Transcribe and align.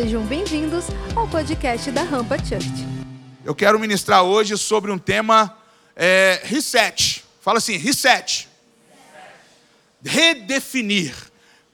Sejam 0.00 0.24
bem-vindos 0.24 0.84
ao 1.16 1.26
podcast 1.26 1.90
da 1.90 2.04
Rampa 2.04 2.38
Church. 2.38 2.86
Eu 3.44 3.52
quero 3.52 3.80
ministrar 3.80 4.22
hoje 4.22 4.56
sobre 4.56 4.92
um 4.92 4.96
tema 4.96 5.58
é, 5.96 6.40
reset. 6.44 7.24
Fala 7.40 7.58
assim, 7.58 7.76
reset. 7.76 8.48
Redefinir. 10.00 11.16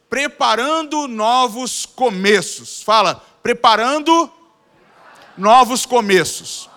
Preparando 0.08 1.06
novos 1.06 1.84
começos. 1.84 2.82
Fala, 2.82 3.22
preparando 3.42 4.32
novos 5.36 5.84
começos. 5.84 6.70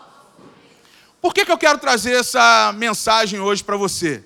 Por 1.21 1.33
que, 1.33 1.45
que 1.45 1.51
eu 1.53 1.57
quero 1.57 1.77
trazer 1.77 2.19
essa 2.19 2.73
mensagem 2.75 3.39
hoje 3.39 3.63
para 3.63 3.77
você? 3.77 4.21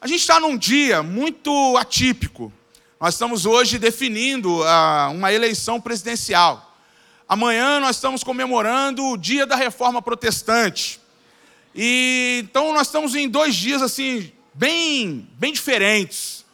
A 0.00 0.08
gente 0.08 0.22
está 0.22 0.40
num 0.40 0.58
dia 0.58 1.00
muito 1.00 1.76
atípico. 1.76 2.52
Nós 3.00 3.14
estamos 3.14 3.46
hoje 3.46 3.78
definindo 3.78 4.60
uh, 4.60 5.10
uma 5.10 5.32
eleição 5.32 5.80
presidencial. 5.80 6.76
Amanhã 7.26 7.80
nós 7.80 7.96
estamos 7.96 8.22
comemorando 8.22 9.02
o 9.02 9.16
dia 9.16 9.46
da 9.46 9.56
reforma 9.56 10.02
protestante. 10.02 11.00
E 11.74 12.40
então 12.44 12.74
nós 12.74 12.88
estamos 12.88 13.14
em 13.14 13.26
dois 13.26 13.54
dias 13.54 13.80
assim 13.80 14.30
bem, 14.52 15.26
bem 15.38 15.50
diferentes. 15.50 16.44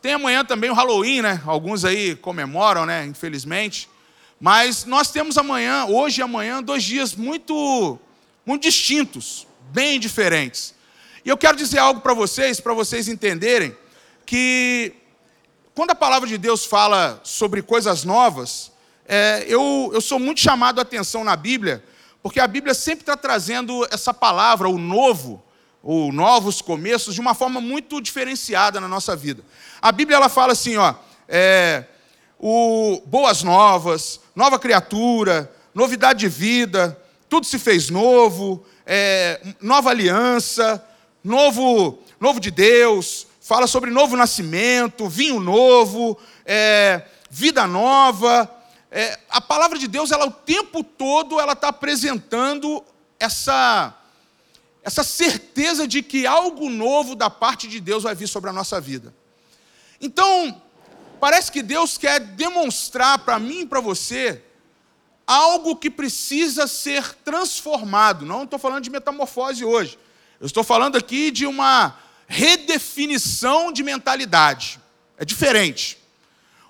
Tem 0.00 0.12
amanhã 0.12 0.44
também 0.44 0.70
o 0.70 0.74
Halloween, 0.74 1.22
né? 1.22 1.42
Alguns 1.44 1.84
aí 1.84 2.14
comemoram, 2.14 2.86
né? 2.86 3.04
Infelizmente. 3.06 3.88
Mas 4.38 4.84
nós 4.84 5.10
temos 5.10 5.36
amanhã, 5.36 5.86
hoje 5.86 6.20
e 6.20 6.22
amanhã, 6.22 6.62
dois 6.62 6.84
dias 6.84 7.16
muito, 7.16 7.98
muito 8.46 8.62
distintos, 8.62 9.44
bem 9.72 9.98
diferentes. 9.98 10.72
E 11.24 11.28
eu 11.28 11.36
quero 11.36 11.56
dizer 11.56 11.78
algo 11.78 12.00
para 12.00 12.14
vocês, 12.14 12.60
para 12.60 12.74
vocês 12.74 13.08
entenderem 13.08 13.76
que 14.24 14.99
quando 15.74 15.90
a 15.90 15.94
palavra 15.94 16.28
de 16.28 16.36
Deus 16.36 16.64
fala 16.64 17.20
sobre 17.22 17.62
coisas 17.62 18.04
novas, 18.04 18.72
é, 19.06 19.44
eu, 19.46 19.90
eu 19.92 20.00
sou 20.00 20.18
muito 20.18 20.40
chamado 20.40 20.78
a 20.78 20.82
atenção 20.82 21.24
na 21.24 21.36
Bíblia, 21.36 21.84
porque 22.22 22.40
a 22.40 22.46
Bíblia 22.46 22.74
sempre 22.74 23.02
está 23.02 23.16
trazendo 23.16 23.86
essa 23.90 24.12
palavra, 24.12 24.68
o 24.68 24.78
novo, 24.78 25.42
ou 25.82 26.12
novos 26.12 26.60
começos, 26.60 27.14
de 27.14 27.20
uma 27.20 27.34
forma 27.34 27.60
muito 27.60 28.00
diferenciada 28.00 28.80
na 28.80 28.88
nossa 28.88 29.16
vida. 29.16 29.42
A 29.80 29.90
Bíblia 29.90 30.16
ela 30.16 30.28
fala 30.28 30.52
assim, 30.52 30.76
ó, 30.76 30.94
é, 31.28 31.84
o, 32.38 33.00
boas 33.06 33.42
novas, 33.42 34.20
nova 34.34 34.58
criatura, 34.58 35.50
novidade 35.74 36.20
de 36.20 36.28
vida, 36.28 37.00
tudo 37.28 37.46
se 37.46 37.58
fez 37.58 37.88
novo, 37.88 38.64
é, 38.84 39.40
nova 39.60 39.90
aliança, 39.90 40.84
novo, 41.22 41.98
novo 42.18 42.40
de 42.40 42.50
Deus, 42.50 43.26
fala 43.50 43.66
sobre 43.66 43.90
novo 43.90 44.16
nascimento, 44.16 45.08
vinho 45.08 45.40
novo, 45.40 46.16
é, 46.46 47.02
vida 47.28 47.66
nova. 47.66 48.48
É, 48.92 49.18
a 49.28 49.40
palavra 49.40 49.76
de 49.76 49.88
Deus, 49.88 50.12
ela 50.12 50.24
o 50.24 50.30
tempo 50.30 50.84
todo, 50.84 51.40
ela 51.40 51.54
está 51.54 51.66
apresentando 51.66 52.80
essa, 53.18 53.92
essa 54.84 55.02
certeza 55.02 55.88
de 55.88 56.00
que 56.00 56.28
algo 56.28 56.70
novo 56.70 57.16
da 57.16 57.28
parte 57.28 57.66
de 57.66 57.80
Deus 57.80 58.04
vai 58.04 58.14
vir 58.14 58.28
sobre 58.28 58.50
a 58.50 58.52
nossa 58.52 58.80
vida. 58.80 59.12
Então, 60.00 60.62
parece 61.18 61.50
que 61.50 61.60
Deus 61.60 61.98
quer 61.98 62.20
demonstrar 62.20 63.18
para 63.18 63.36
mim 63.40 63.62
e 63.62 63.66
para 63.66 63.80
você 63.80 64.44
algo 65.26 65.74
que 65.74 65.90
precisa 65.90 66.68
ser 66.68 67.14
transformado. 67.24 68.24
Não 68.24 68.44
estou 68.44 68.60
falando 68.60 68.84
de 68.84 68.90
metamorfose 68.90 69.64
hoje. 69.64 69.98
Eu 70.38 70.46
estou 70.46 70.62
falando 70.62 70.96
aqui 70.96 71.32
de 71.32 71.46
uma 71.46 71.98
redefinição 72.30 73.72
de 73.72 73.82
mentalidade. 73.82 74.78
É 75.18 75.24
diferente. 75.24 75.98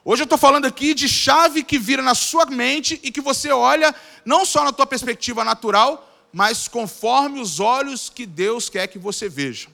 Hoje 0.03 0.23
eu 0.23 0.25
estou 0.25 0.39
falando 0.39 0.65
aqui 0.65 0.95
de 0.95 1.07
chave 1.07 1.63
que 1.63 1.79
vira 1.79 2.03
na 2.03 2.15
sua 2.15 2.47
mente 2.47 2.99
e 3.03 3.13
que 3.13 3.21
você 3.21 3.53
olha 3.53 3.95
não 4.25 4.47
só 4.47 4.65
na 4.65 4.73
tua 4.73 4.87
perspectiva 4.87 5.45
natural, 5.45 6.11
mas 6.33 6.67
conforme 6.67 7.41
os 7.41 7.61
olhos 7.61 8.09
que 8.09 8.25
Deus 8.25 8.71
quer 8.71 8.87
que 8.87 8.99
você 8.99 9.29
veja. 9.29 9.69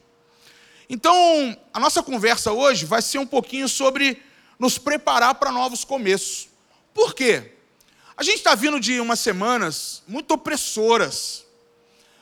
Então, 0.90 1.56
a 1.72 1.78
nossa 1.78 2.02
conversa 2.02 2.50
hoje 2.50 2.84
vai 2.84 3.00
ser 3.00 3.18
um 3.18 3.26
pouquinho 3.26 3.68
sobre 3.68 4.20
nos 4.58 4.78
preparar 4.78 5.36
para 5.36 5.52
novos 5.52 5.84
começos. 5.84 6.48
Por 6.92 7.14
quê? 7.14 7.52
A 8.16 8.24
gente 8.24 8.38
está 8.38 8.56
vindo 8.56 8.80
de 8.80 8.98
umas 8.98 9.20
semanas 9.20 10.02
muito 10.08 10.34
opressoras. 10.34 11.45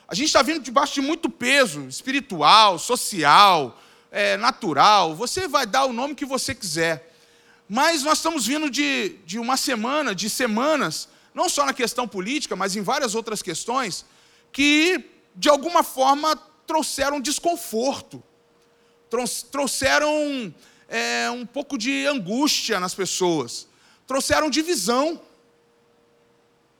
A 0.07 0.13
gente 0.13 0.27
está 0.27 0.41
vindo 0.43 0.59
debaixo 0.59 0.93
de 0.93 1.01
muito 1.01 1.29
peso 1.29 1.87
espiritual, 1.87 2.77
social, 2.77 3.81
é, 4.11 4.37
natural. 4.37 5.15
Você 5.15 5.47
vai 5.47 5.65
dar 5.65 5.85
o 5.85 5.93
nome 5.93 6.13
que 6.13 6.25
você 6.25 6.53
quiser. 6.53 7.11
Mas 7.67 8.03
nós 8.03 8.19
estamos 8.19 8.45
vindo 8.45 8.69
de, 8.69 9.17
de 9.25 9.39
uma 9.39 9.57
semana, 9.57 10.13
de 10.13 10.29
semanas, 10.29 11.09
não 11.33 11.49
só 11.49 11.65
na 11.65 11.73
questão 11.73 12.07
política, 12.07 12.55
mas 12.55 12.75
em 12.75 12.81
várias 12.83 13.15
outras 13.15 13.41
questões, 13.41 14.05
que 14.51 15.09
de 15.35 15.49
alguma 15.49 15.83
forma 15.83 16.35
trouxeram 16.67 17.19
desconforto, 17.19 18.23
trouxeram 19.51 20.53
é, 20.87 21.29
um 21.31 21.45
pouco 21.45 21.77
de 21.77 22.05
angústia 22.05 22.79
nas 22.79 22.93
pessoas, 22.93 23.67
trouxeram 24.05 24.51
divisão. 24.51 25.19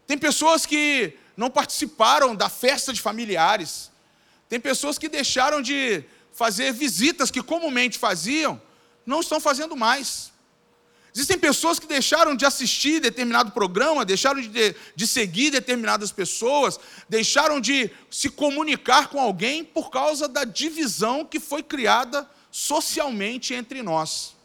Tem 0.06 0.18
pessoas 0.18 0.66
que 0.66 1.18
não 1.36 1.50
participaram 1.50 2.36
da 2.36 2.50
festa 2.50 2.94
de 2.94 3.02
familiares. 3.02 3.92
Tem 4.48 4.60
pessoas 4.60 4.98
que 4.98 5.10
deixaram 5.10 5.62
de 5.62 6.04
fazer 6.32 6.72
visitas 6.74 7.32
que 7.32 7.42
comumente 7.42 7.98
faziam, 7.98 8.62
não 9.06 9.22
estão 9.22 9.40
fazendo 9.40 9.76
mais. 9.76 10.32
Existem 11.16 11.40
pessoas 11.40 11.80
que 11.80 11.88
deixaram 11.88 12.36
de 12.36 12.46
assistir 12.46 13.00
determinado 13.00 13.52
programa, 13.52 14.04
deixaram 14.04 14.42
de, 14.42 14.76
de 14.94 15.08
seguir 15.08 15.50
determinadas 15.50 16.12
pessoas, 16.12 16.78
deixaram 17.08 17.62
de 17.62 17.90
se 18.12 18.30
comunicar 18.30 19.08
com 19.08 19.18
alguém 19.18 19.64
por 19.64 19.90
causa 19.90 20.28
da 20.28 20.44
divisão 20.44 21.24
que 21.24 21.40
foi 21.40 21.64
criada 21.64 22.30
socialmente 22.52 23.54
entre 23.54 23.82
nós. 23.82 24.36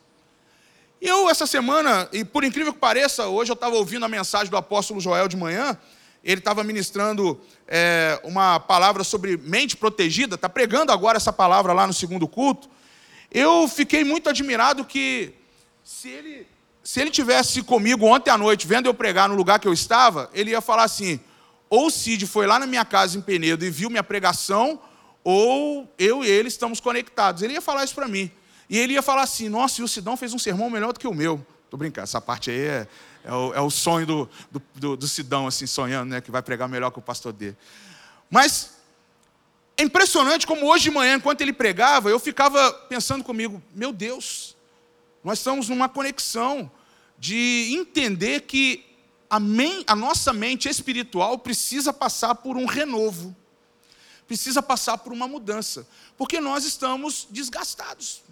Eu, 1.01 1.29
essa 1.29 1.47
semana, 1.47 2.09
e 2.13 2.25
por 2.25 2.45
incrível 2.45 2.73
que 2.73 2.79
pareça, 2.79 3.27
hoje 3.27 3.51
eu 3.51 3.55
estava 3.55 3.75
ouvindo 3.75 4.05
a 4.05 4.09
mensagem 4.09 4.49
do 4.49 4.57
apóstolo 4.57 5.01
Joel 5.01 5.27
de 5.27 5.37
manhã, 5.37 5.77
ele 6.23 6.41
estava 6.41 6.63
ministrando 6.63 7.41
é, 7.67 8.21
uma 8.25 8.61
palavra 8.61 9.03
sobre 9.03 9.37
mente 9.37 9.77
protegida, 9.77 10.35
está 10.35 10.49
pregando 10.49 10.93
agora 10.93 11.17
essa 11.17 11.33
palavra 11.33 11.73
lá 11.73 11.87
no 11.87 11.93
segundo 11.93 12.29
culto. 12.29 12.69
Eu 13.31 13.69
fiquei 13.69 14.05
muito 14.05 14.29
admirado 14.29 14.85
que, 14.85 15.33
se 15.83 16.09
ele, 16.09 16.47
se 16.83 17.01
ele 17.01 17.11
tivesse 17.11 17.63
comigo 17.63 18.07
ontem 18.07 18.31
à 18.31 18.37
noite, 18.37 18.67
vendo 18.67 18.87
eu 18.87 18.95
pregar 18.95 19.29
no 19.29 19.35
lugar 19.35 19.59
que 19.59 19.69
eu 19.69 19.73
estava, 19.73 20.29
ele 20.35 20.51
ia 20.51 20.61
falar 20.61 20.85
assim: 20.85 21.21
ou 21.69 21.87
o 21.87 21.91
Cid 21.91 22.27
foi 22.27 22.47
lá 22.47 22.59
na 22.59 22.67
minha 22.67 22.85
casa 22.85 23.17
em 23.17 23.21
Penedo 23.21 23.65
e 23.65 23.71
viu 23.71 23.89
minha 23.89 24.03
pregação, 24.03 24.81
ou 25.23 25.89
eu 25.99 26.25
e 26.25 26.29
ele 26.29 26.49
estamos 26.49 26.81
conectados. 26.81 27.43
Ele 27.43 27.53
ia 27.53 27.61
falar 27.61 27.85
isso 27.85 27.95
para 27.95 28.09
mim. 28.09 28.31
E 28.69 28.77
ele 28.79 28.95
ia 28.95 29.03
falar 29.03 29.23
assim: 29.23 29.49
nossa, 29.49 29.81
e 29.81 29.85
o 29.85 29.89
Sidão 29.89 30.17
fez 30.17 30.35
um 30.35 30.39
sermão 30.39 30.69
melhor 30.69 30.93
do 30.93 31.01
que 31.01 31.07
o 31.07 31.15
meu. 31.15 31.45
Estou 31.65 31.79
brincando, 31.79 32.05
essa 32.05 32.21
parte 32.21 32.51
aí 32.51 32.59
é, 32.59 32.89
é 33.25 33.33
o, 33.33 33.55
é 33.55 33.61
o 33.61 33.71
sonho 33.71 34.07
do, 34.07 34.31
do, 34.51 34.63
do, 34.75 34.97
do, 34.97 35.09
Sidão, 35.09 35.47
assim, 35.47 35.67
sonhando, 35.67 36.11
né? 36.11 36.21
Que 36.21 36.31
vai 36.31 36.43
pregar 36.43 36.69
melhor 36.69 36.91
que 36.91 36.99
o 36.99 37.03
pastor 37.03 37.33
dele. 37.33 37.57
Mas 38.31 38.77
é 39.77 39.83
impressionante 39.83 40.47
como 40.47 40.67
hoje 40.67 40.85
de 40.85 40.91
manhã, 40.91 41.17
enquanto 41.17 41.41
ele 41.41 41.53
pregava, 41.53 42.11
eu 42.11 42.19
ficava 42.19 42.73
pensando 42.89 43.25
comigo, 43.25 43.63
meu 43.75 43.93
Deus, 43.93 44.57
nós 45.23 45.39
estamos 45.39 45.69
numa 45.69 45.89
conexão 45.89 46.71
de 47.19 47.75
entender 47.79 48.43
que 48.43 48.87
a, 49.29 49.39
men, 49.39 49.85
a 49.87 49.95
nossa 49.95 50.33
mente 50.33 50.69
espiritual 50.69 51.39
precisa 51.39 51.93
passar 51.93 52.35
por 52.35 52.57
um 52.57 52.65
renovo, 52.65 53.37
precisa 54.27 54.63
passar 54.63 54.99
por 54.99 55.13
uma 55.13 55.29
mudança, 55.29 55.87
porque 56.17 56.41
nós 56.41 56.65
estamos 56.65 57.27
desgastados. 57.31 58.23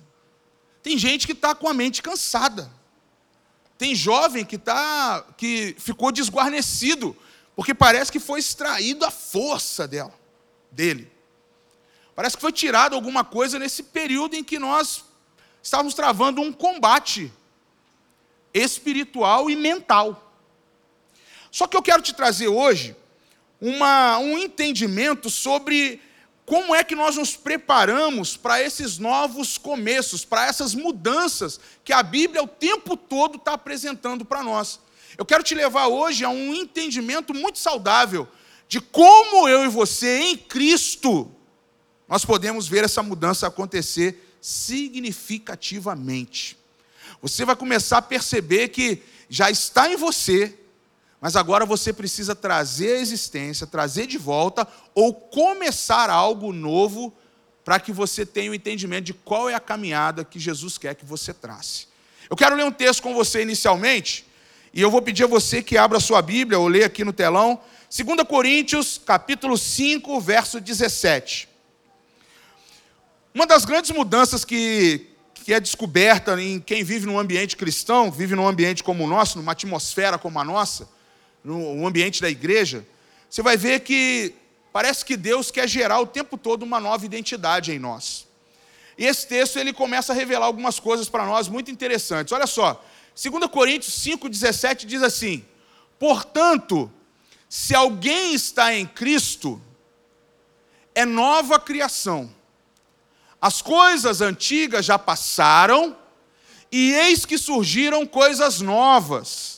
Tem 0.82 0.97
gente 0.97 1.26
que 1.26 1.32
está 1.32 1.55
com 1.55 1.69
a 1.69 1.75
mente 1.75 2.03
cansada. 2.03 2.70
Tem 3.78 3.94
jovem 3.94 4.44
que, 4.44 4.58
tá, 4.58 5.25
que 5.36 5.76
ficou 5.78 6.10
desguarnecido, 6.10 7.16
porque 7.54 7.72
parece 7.72 8.10
que 8.10 8.19
foi 8.19 8.40
extraído 8.40 9.04
a 9.04 9.10
força 9.10 9.86
dela, 9.86 10.12
dele. 10.70 11.10
Parece 12.14 12.36
que 12.36 12.42
foi 12.42 12.50
tirado 12.50 12.96
alguma 12.96 13.25
coisa 13.25 13.56
nesse 13.56 13.84
período 13.84 14.34
em 14.34 14.42
que 14.42 14.58
nós 14.58 15.04
estávamos 15.62 15.94
travando 15.94 16.40
um 16.40 16.52
combate 16.52 17.32
espiritual 18.52 19.48
e 19.48 19.54
mental. 19.54 20.34
Só 21.52 21.69
que 21.69 21.76
eu 21.76 21.82
quero 21.82 22.02
te 22.02 22.12
trazer 22.12 22.48
hoje 22.48 22.96
uma, 23.60 24.19
um 24.19 24.36
entendimento 24.36 25.30
sobre 25.30 26.02
como 26.49 26.75
é 26.75 26.83
que 26.83 26.95
nós 26.95 27.17
nos 27.17 27.37
preparamos 27.37 28.35
para 28.35 28.62
esses 28.62 28.97
novos 28.97 29.59
começos, 29.59 30.25
para 30.25 30.47
essas 30.47 30.75
mudanças 30.75 31.61
que 31.85 31.93
a 31.93 32.03
Bíblia 32.03 32.43
o 32.43 32.49
tempo 32.49 32.97
todo 32.97 33.37
está 33.37 33.53
apresentando 33.53 34.25
para 34.25 34.43
nós? 34.43 34.81
Eu 35.19 35.27
quero 35.27 35.45
te 35.45 35.55
levar 35.55 35.89
hoje 35.89 36.25
a 36.25 36.31
um 36.31 36.55
entendimento 36.55 37.35
muito 37.35 37.59
saudável 37.59 38.27
de 38.67 38.81
como 38.81 39.47
eu 39.47 39.62
e 39.65 39.69
você, 39.69 40.21
em 40.21 40.39
Cristo, 40.39 41.31
nós 42.09 42.25
podemos 42.25 42.67
ver 42.67 42.83
essa 42.83 43.03
mudança 43.03 43.47
acontecer 43.47 44.39
significativamente. 44.41 46.56
Você 47.21 47.45
vai 47.45 47.56
começar 47.56 47.99
a 47.99 48.03
perceber 48.03 48.69
que 48.69 49.03
já 49.29 49.50
está 49.50 49.93
em 49.93 49.97
você, 49.97 50.57
Mas 51.20 51.35
agora 51.35 51.67
você 51.67 51.93
precisa 51.93 52.35
trazer 52.35 52.97
a 52.97 53.00
existência, 53.00 53.67
trazer 53.67 54.06
de 54.06 54.19
volta 54.19 54.67
ou 54.94 55.12
começar 55.12 56.11
algo 56.11 56.53
novo 56.53 57.12
para 57.65 57.81
que 57.81 57.93
você 57.93 58.25
tenha 58.25 58.50
o 58.50 58.53
um 58.53 58.55
entendimento 58.55 59.05
de 59.05 59.15
qual 59.15 59.50
é 59.50 59.55
a 59.55 59.61
caminhada 59.61 60.25
que 60.25 60.38
Jesus 60.38 60.79
quer 60.79 60.94
que 60.94 61.05
você 61.05 61.35
trace. 61.35 61.88
Eu 62.31 62.37
quero 62.37 62.56
ler 62.56 62.65
um 62.65 62.73
texto 62.73 63.03
com 63.03 63.15
você 63.15 63.43
inicialmente, 63.43 64.26
e 64.73 64.81
eu 64.81 64.91
vou 64.91 65.03
pedir 65.03 65.25
a 65.25 65.26
você 65.26 65.62
que 65.62 65.76
abra 65.76 65.99
a 65.99 66.00
sua 66.00 66.23
Bíblia, 66.23 66.59
ou 66.59 66.69
leia 66.69 66.87
aqui 66.87 67.05
no 67.05 67.12
telão, 67.12 67.61
2 67.91 68.23
Coríntios, 68.29 69.00
capítulo 69.05 69.56
5, 69.56 70.21
verso 70.21 70.61
17. 70.61 71.49
Uma 73.35 73.47
das 73.47 73.64
grandes 73.64 73.91
mudanças 73.91 74.44
que, 74.44 75.06
que 75.35 75.53
é 75.53 75.61
descoberta 75.61 76.41
em 76.41 76.61
quem 76.61 76.85
vive 76.85 77.06
num 77.06 77.19
ambiente 77.19 77.56
cristão, 77.56 78.11
vive 78.11 78.35
num 78.35 78.47
ambiente 78.47 78.85
como 78.85 79.05
o 79.05 79.06
nosso, 79.06 79.38
numa 79.38 79.53
atmosfera 79.53 80.19
como 80.19 80.38
a 80.38 80.44
nossa, 80.44 80.88
no 81.56 81.87
ambiente 81.87 82.21
da 82.21 82.29
igreja, 82.29 82.87
você 83.29 83.43
vai 83.43 83.56
ver 83.56 83.81
que 83.81 84.35
parece 84.73 85.05
que 85.05 85.17
Deus 85.17 85.50
quer 85.50 85.69
gerar 85.69 86.00
o 86.00 86.06
tempo 86.06 86.37
todo 86.37 86.62
uma 86.62 86.81
nova 86.81 87.05
identidade 87.05 87.73
em 87.73 87.79
nós. 87.79 88.27
E 88.97 89.06
esse 89.06 89.27
texto 89.27 89.59
ele 89.59 89.73
começa 89.73 90.12
a 90.12 90.17
revelar 90.17 90.47
algumas 90.47 90.81
coisas 90.81 91.09
para 91.09 91.25
nós 91.25 91.49
muito 91.49 91.71
interessantes. 91.71 92.33
Olha 92.33 92.47
só, 92.47 92.85
2 93.15 93.47
Coríntios 93.47 93.95
5,17 93.95 94.85
diz 94.85 95.03
assim: 95.03 95.45
Portanto, 95.99 96.91
se 97.49 97.75
alguém 97.75 98.35
está 98.35 98.75
em 98.75 98.87
Cristo, 98.87 99.61
é 100.95 101.05
nova 101.05 101.59
criação. 101.59 102.31
As 103.41 103.62
coisas 103.62 104.21
antigas 104.21 104.85
já 104.85 104.99
passaram, 104.99 105.97
e 106.71 106.93
eis 106.93 107.25
que 107.25 107.39
surgiram 107.39 108.05
coisas 108.05 108.61
novas. 108.61 109.57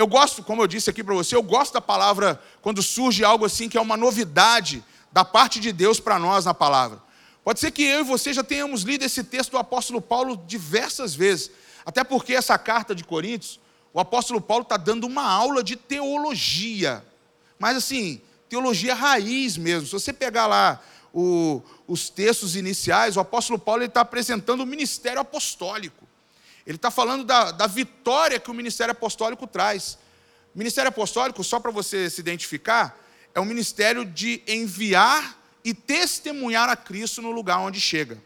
Eu 0.00 0.06
gosto, 0.06 0.42
como 0.42 0.62
eu 0.62 0.66
disse 0.66 0.88
aqui 0.88 1.04
para 1.04 1.14
você, 1.14 1.36
eu 1.36 1.42
gosto 1.42 1.74
da 1.74 1.80
palavra 1.82 2.42
quando 2.62 2.82
surge 2.82 3.22
algo 3.22 3.44
assim 3.44 3.68
que 3.68 3.76
é 3.76 3.80
uma 3.82 3.98
novidade 3.98 4.82
da 5.12 5.26
parte 5.26 5.60
de 5.60 5.72
Deus 5.72 6.00
para 6.00 6.18
nós 6.18 6.46
na 6.46 6.54
palavra. 6.54 7.02
Pode 7.44 7.60
ser 7.60 7.70
que 7.70 7.82
eu 7.82 8.00
e 8.00 8.04
você 8.04 8.32
já 8.32 8.42
tenhamos 8.42 8.80
lido 8.80 9.04
esse 9.04 9.22
texto 9.22 9.50
do 9.50 9.58
apóstolo 9.58 10.00
Paulo 10.00 10.42
diversas 10.46 11.14
vezes, 11.14 11.50
até 11.84 12.02
porque 12.02 12.32
essa 12.32 12.56
carta 12.56 12.94
de 12.94 13.04
Coríntios, 13.04 13.60
o 13.92 14.00
apóstolo 14.00 14.40
Paulo 14.40 14.62
está 14.62 14.78
dando 14.78 15.06
uma 15.06 15.30
aula 15.30 15.62
de 15.62 15.76
teologia, 15.76 17.04
mas 17.58 17.76
assim, 17.76 18.22
teologia 18.48 18.94
raiz 18.94 19.58
mesmo. 19.58 19.86
Se 19.86 19.92
você 19.92 20.14
pegar 20.14 20.46
lá 20.46 20.80
o, 21.12 21.60
os 21.86 22.08
textos 22.08 22.56
iniciais, 22.56 23.18
o 23.18 23.20
apóstolo 23.20 23.58
Paulo 23.58 23.84
está 23.84 24.00
apresentando 24.00 24.62
o 24.62 24.66
ministério 24.66 25.20
apostólico. 25.20 25.99
Ele 26.70 26.76
está 26.76 26.88
falando 26.88 27.24
da, 27.24 27.50
da 27.50 27.66
vitória 27.66 28.38
que 28.38 28.48
o 28.48 28.54
ministério 28.54 28.92
apostólico 28.92 29.44
traz. 29.44 29.98
O 30.54 30.58
ministério 30.58 30.88
apostólico, 30.88 31.42
só 31.42 31.58
para 31.58 31.72
você 31.72 32.08
se 32.08 32.20
identificar, 32.20 32.96
é 33.34 33.40
um 33.40 33.44
ministério 33.44 34.04
de 34.04 34.40
enviar 34.46 35.36
e 35.64 35.74
testemunhar 35.74 36.68
a 36.68 36.76
Cristo 36.76 37.20
no 37.20 37.32
lugar 37.32 37.58
onde 37.58 37.80
chega. 37.80 38.22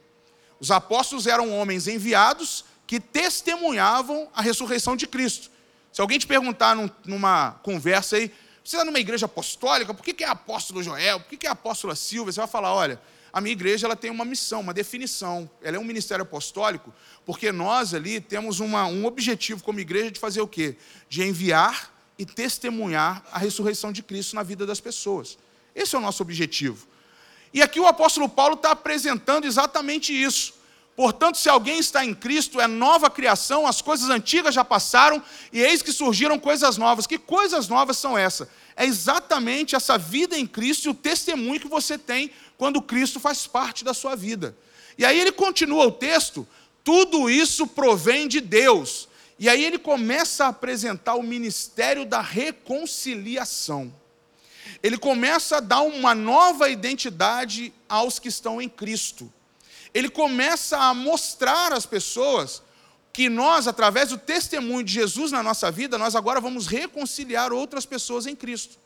Os 0.61 0.71
apóstolos 0.71 1.27
eram 1.27 1.51
homens 1.57 1.89
enviados 1.89 2.67
que 2.87 3.01
testemunhavam 3.01 4.29
a 4.35 4.43
ressurreição 4.43 4.95
de 4.95 5.07
Cristo. 5.07 5.51
Se 5.91 6.03
alguém 6.03 6.19
te 6.19 6.27
perguntar 6.27 6.77
num, 6.77 6.91
numa 7.07 7.53
conversa 7.63 8.17
aí, 8.17 8.31
você 8.63 8.77
está 8.77 8.85
numa 8.85 9.01
igreja 9.01 9.25
apostólica, 9.25 9.95
por 9.95 10.05
que 10.05 10.23
é 10.23 10.29
apóstolo 10.29 10.83
Joel? 10.83 11.19
Por 11.21 11.39
que 11.39 11.47
é 11.47 11.51
apóstola 11.51 11.97
Silvia? 11.97 12.31
Você 12.31 12.41
vai 12.41 12.49
falar, 12.49 12.75
olha, 12.75 13.01
a 13.35 13.41
minha 13.41 13.53
igreja 13.53 13.89
ela 13.89 13.97
tem 13.97 14.13
uma 14.13 14.25
missão, 14.25 14.61
uma 14.61 14.73
definição. 14.73 15.51
Ela 15.61 15.77
é 15.77 15.81
um 15.81 15.85
ministério 15.85 16.23
apostólico, 16.23 16.95
porque 17.27 17.51
nós 17.51 17.93
ali 17.93 18.21
temos 18.21 18.61
uma, 18.61 18.87
um 18.87 19.05
objetivo 19.05 19.61
como 19.61 19.81
igreja 19.81 20.13
de 20.13 20.21
fazer 20.21 20.41
o 20.41 20.47
quê? 20.47 20.77
De 21.09 21.21
enviar 21.21 21.93
e 22.17 22.25
testemunhar 22.25 23.25
a 23.33 23.39
ressurreição 23.39 23.91
de 23.91 24.05
Cristo 24.05 24.37
na 24.37 24.45
vida 24.45 24.65
das 24.65 24.79
pessoas. 24.79 25.37
Esse 25.75 25.97
é 25.97 25.99
o 25.99 26.01
nosso 26.01 26.23
objetivo. 26.23 26.87
E 27.53 27.61
aqui 27.61 27.81
o 27.81 27.89
apóstolo 27.89 28.29
Paulo 28.29 28.55
está 28.55 28.71
apresentando 28.71 29.47
exatamente 29.47 30.13
isso. 30.13 30.55
Portanto, 30.97 31.39
se 31.39 31.49
alguém 31.49 31.79
está 31.79 32.05
em 32.05 32.15
Cristo, 32.15 32.61
é 32.61 32.67
nova 32.67 33.11
criação, 33.11 33.67
as 33.67 33.83
coisas 33.83 34.11
antigas 34.11 34.55
já 34.55 34.65
passaram 34.65 35.23
e 35.53 35.61
eis 35.61 35.83
que 35.83 35.93
surgiram 35.93 36.39
coisas 36.39 36.77
novas. 36.77 37.07
Que 37.07 37.19
coisas 37.19 37.67
novas 37.69 37.99
são 37.99 38.17
essas? 38.17 38.49
É 38.77 38.85
exatamente 38.85 39.75
essa 39.75 39.99
vida 39.99 40.39
em 40.39 40.47
Cristo 40.47 40.87
e 40.87 40.91
o 40.91 40.95
testemunho 40.95 41.61
que 41.61 41.69
você 41.69 41.99
tem 41.99 42.31
quando 42.57 42.81
Cristo 42.81 43.19
faz 43.19 43.47
parte 43.47 43.85
da 43.85 43.93
sua 43.93 44.15
vida. 44.15 44.57
E 44.97 45.05
aí 45.05 45.19
ele 45.19 45.33
continua 45.33 45.87
o 45.87 45.93
texto: 45.93 46.47
tudo 46.85 47.29
isso 47.29 47.67
provém 47.67 48.29
de 48.29 48.41
Deus. 48.41 49.09
E 49.37 49.49
aí 49.49 49.65
ele 49.65 49.79
começa 49.79 50.45
a 50.45 50.49
apresentar 50.49 51.17
o 51.17 51.23
ministério 51.23 52.05
da 52.07 52.21
reconciliação 52.21 53.93
ele 54.85 54.99
começa 54.99 55.57
a 55.57 55.61
dar 55.61 55.81
uma 55.81 56.15
nova 56.15 56.69
identidade 56.69 57.73
aos 57.89 58.19
que 58.19 58.29
estão 58.29 58.61
em 58.61 58.69
Cristo. 58.69 59.33
Ele 59.95 60.11
começa 60.11 60.77
a 60.77 60.93
mostrar 60.93 61.73
às 61.73 61.87
pessoas 61.87 62.63
que 63.13 63.29
nós, 63.29 63.69
através 63.69 64.09
do 64.09 64.19
testemunho 64.19 64.83
de 64.83 64.93
Jesus 64.93 65.31
na 65.31 65.41
nossa 65.41 65.71
vida, 65.71 65.97
nós 65.97 66.17
agora 66.17 66.41
vamos 66.41 66.67
reconciliar 66.67 67.53
outras 67.53 67.87
pessoas 67.87 68.27
em 68.27 68.35
Cristo. 68.35 68.77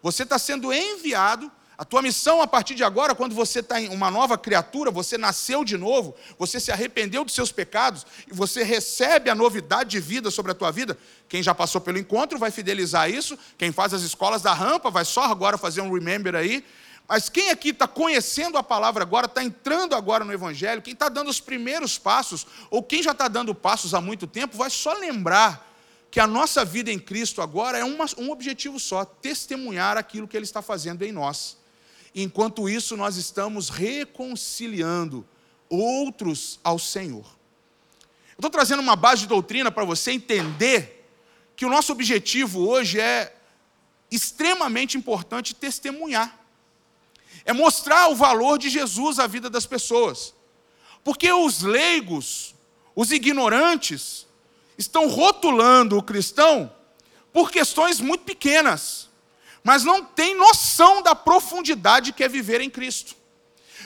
Você 0.00 0.22
está 0.22 0.38
sendo 0.38 0.72
enviado 0.72 1.50
a 1.78 1.84
tua 1.84 2.00
missão 2.00 2.40
a 2.40 2.46
partir 2.46 2.74
de 2.74 2.82
agora, 2.82 3.14
quando 3.14 3.34
você 3.34 3.58
está 3.58 3.78
em 3.80 3.88
uma 3.88 4.10
nova 4.10 4.38
criatura, 4.38 4.90
você 4.90 5.18
nasceu 5.18 5.62
de 5.62 5.76
novo, 5.76 6.14
você 6.38 6.58
se 6.58 6.72
arrependeu 6.72 7.22
dos 7.22 7.34
seus 7.34 7.52
pecados 7.52 8.06
e 8.26 8.32
você 8.32 8.62
recebe 8.62 9.28
a 9.28 9.34
novidade 9.34 9.90
de 9.90 10.00
vida 10.00 10.30
sobre 10.30 10.52
a 10.52 10.54
tua 10.54 10.70
vida. 10.70 10.96
Quem 11.28 11.42
já 11.42 11.54
passou 11.54 11.80
pelo 11.80 11.98
encontro 11.98 12.38
vai 12.38 12.50
fidelizar 12.50 13.10
isso. 13.10 13.38
Quem 13.58 13.72
faz 13.72 13.92
as 13.92 14.02
escolas 14.02 14.40
da 14.40 14.54
rampa 14.54 14.90
vai 14.90 15.04
só 15.04 15.24
agora 15.24 15.58
fazer 15.58 15.82
um 15.82 15.92
remember 15.92 16.34
aí. 16.34 16.64
Mas 17.08 17.28
quem 17.28 17.50
aqui 17.50 17.68
está 17.68 17.86
conhecendo 17.86 18.58
a 18.58 18.62
palavra 18.62 19.02
agora, 19.02 19.26
está 19.26 19.42
entrando 19.42 19.94
agora 19.94 20.24
no 20.24 20.32
Evangelho, 20.32 20.82
quem 20.82 20.92
está 20.92 21.08
dando 21.08 21.30
os 21.30 21.40
primeiros 21.40 21.98
passos, 21.98 22.46
ou 22.68 22.82
quem 22.82 23.02
já 23.02 23.12
está 23.12 23.28
dando 23.28 23.54
passos 23.54 23.94
há 23.94 24.00
muito 24.00 24.26
tempo, 24.26 24.56
vai 24.56 24.70
só 24.70 24.92
lembrar 24.92 25.72
que 26.10 26.18
a 26.18 26.26
nossa 26.26 26.64
vida 26.64 26.90
em 26.90 26.98
Cristo 26.98 27.40
agora 27.40 27.78
é 27.78 27.84
uma, 27.84 28.06
um 28.18 28.30
objetivo 28.30 28.80
só: 28.80 29.04
testemunhar 29.04 29.96
aquilo 29.96 30.26
que 30.26 30.36
Ele 30.36 30.44
está 30.44 30.62
fazendo 30.62 31.02
em 31.04 31.12
nós. 31.12 31.56
Enquanto 32.14 32.68
isso, 32.68 32.96
nós 32.96 33.16
estamos 33.16 33.68
reconciliando 33.68 35.26
outros 35.68 36.58
ao 36.64 36.78
Senhor. 36.78 37.26
Eu 38.30 38.38
estou 38.38 38.50
trazendo 38.50 38.80
uma 38.80 38.96
base 38.96 39.22
de 39.22 39.28
doutrina 39.28 39.70
para 39.70 39.84
você 39.84 40.10
entender 40.12 41.06
que 41.54 41.64
o 41.64 41.70
nosso 41.70 41.92
objetivo 41.92 42.66
hoje 42.66 43.00
é 43.00 43.34
extremamente 44.10 44.96
importante 44.96 45.54
testemunhar. 45.54 46.45
É 47.44 47.52
mostrar 47.52 48.08
o 48.08 48.14
valor 48.14 48.58
de 48.58 48.68
Jesus 48.68 49.18
à 49.18 49.26
vida 49.26 49.48
das 49.48 49.66
pessoas. 49.66 50.34
Porque 51.04 51.32
os 51.32 51.62
leigos, 51.62 52.54
os 52.94 53.12
ignorantes, 53.12 54.26
estão 54.76 55.08
rotulando 55.08 55.96
o 55.96 56.02
cristão 56.02 56.72
por 57.32 57.50
questões 57.50 58.00
muito 58.00 58.24
pequenas 58.24 59.06
mas 59.66 59.82
não 59.82 60.04
tem 60.04 60.32
noção 60.36 61.02
da 61.02 61.12
profundidade 61.12 62.12
que 62.12 62.22
é 62.22 62.28
viver 62.28 62.60
em 62.60 62.70
Cristo. 62.70 63.16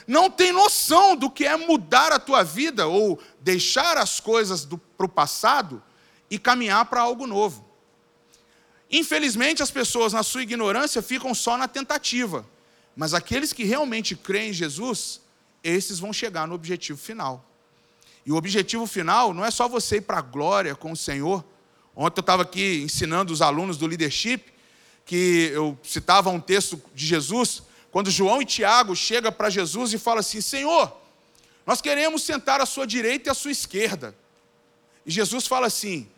Não 0.07 0.31
tem 0.31 0.53
noção 0.53 1.17
do 1.17 1.31
que 1.31 1.47
é 1.47 1.57
mudar 1.57 2.13
a 2.13 2.19
tua 2.19 2.43
vida 2.43 2.87
ou 2.87 3.19
deixar 3.41 3.97
as 3.97 4.21
coisas 4.21 4.69
para 4.95 5.07
o 5.07 5.09
passado 5.09 5.83
e 6.31 6.39
caminhar 6.39 6.85
para 6.85 7.01
algo 7.01 7.27
novo. 7.27 7.67
Infelizmente, 8.91 9.63
as 9.63 9.71
pessoas, 9.71 10.13
na 10.13 10.23
sua 10.23 10.43
ignorância, 10.43 11.01
ficam 11.01 11.35
só 11.35 11.57
na 11.57 11.67
tentativa. 11.67 12.47
Mas 12.97 13.15
aqueles 13.15 13.53
que 13.53 13.65
realmente 13.65 14.17
creem 14.17 14.51
em 14.51 14.53
Jesus, 14.53 15.21
esses 15.63 15.99
vão 15.99 16.13
chegar 16.13 16.47
no 16.47 16.55
objetivo 16.55 16.99
final. 16.99 17.45
E 18.25 18.33
o 18.33 18.37
objetivo 18.37 18.87
final 18.87 19.33
não 19.33 19.45
é 19.45 19.51
só 19.51 19.69
você 19.69 19.97
ir 19.97 20.03
para 20.03 20.19
a 20.19 20.23
glória 20.23 20.75
com 20.75 20.93
o 20.93 20.97
Senhor. 20.97 21.45
Ontem 21.95 22.21
eu 22.21 22.23
estava 22.23 22.43
aqui 22.43 22.83
ensinando 22.83 23.33
os 23.33 23.43
alunos 23.43 23.77
do 23.77 23.87
leadership 23.87 24.45
que 25.05 25.51
eu 25.53 25.77
citava 25.83 26.31
um 26.31 26.39
texto 26.39 26.81
de 26.95 27.05
Jesus, 27.05 27.63
quando 27.91 28.11
João 28.11 28.41
e 28.41 28.45
Tiago 28.45 28.95
chegam 28.95 29.33
para 29.33 29.51
Jesus 29.51 29.93
e 29.93 29.99
falam 29.99 30.21
assim: 30.21 30.41
Senhor, 30.41 30.97
nós 31.67 31.81
queremos 31.81 32.23
sentar 32.23 32.61
à 32.61 32.67
sua 32.67 32.87
direita 32.87 33.29
e 33.29 33.31
à 33.31 33.35
sua 33.35 33.51
esquerda. 33.51 34.15
E 35.05 35.11
Jesus 35.11 35.47
fala 35.47 35.67
assim: 35.67 36.09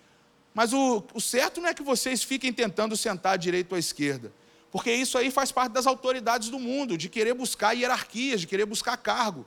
Mas 0.53 0.73
o, 0.73 1.03
o 1.15 1.21
certo 1.21 1.61
não 1.61 1.69
é 1.69 1.75
que 1.75 1.83
vocês 1.83 2.23
fiquem 2.23 2.53
tentando 2.53 2.97
sentar 2.97 3.35
à 3.35 3.37
direita 3.37 3.75
ou 3.75 3.77
à 3.77 3.79
esquerda, 3.79 4.33
porque 4.73 4.91
isso 4.91 5.19
aí 5.19 5.31
faz 5.31 5.53
parte 5.53 5.73
das 5.73 5.87
autoridades 5.87 6.49
do 6.49 6.59
mundo, 6.59 6.97
de 6.97 7.11
querer 7.11 7.35
buscar 7.35 7.75
hierarquias, 7.75 8.41
de 8.41 8.47
querer 8.47 8.65
buscar 8.65 8.97
cargo. 8.97 9.47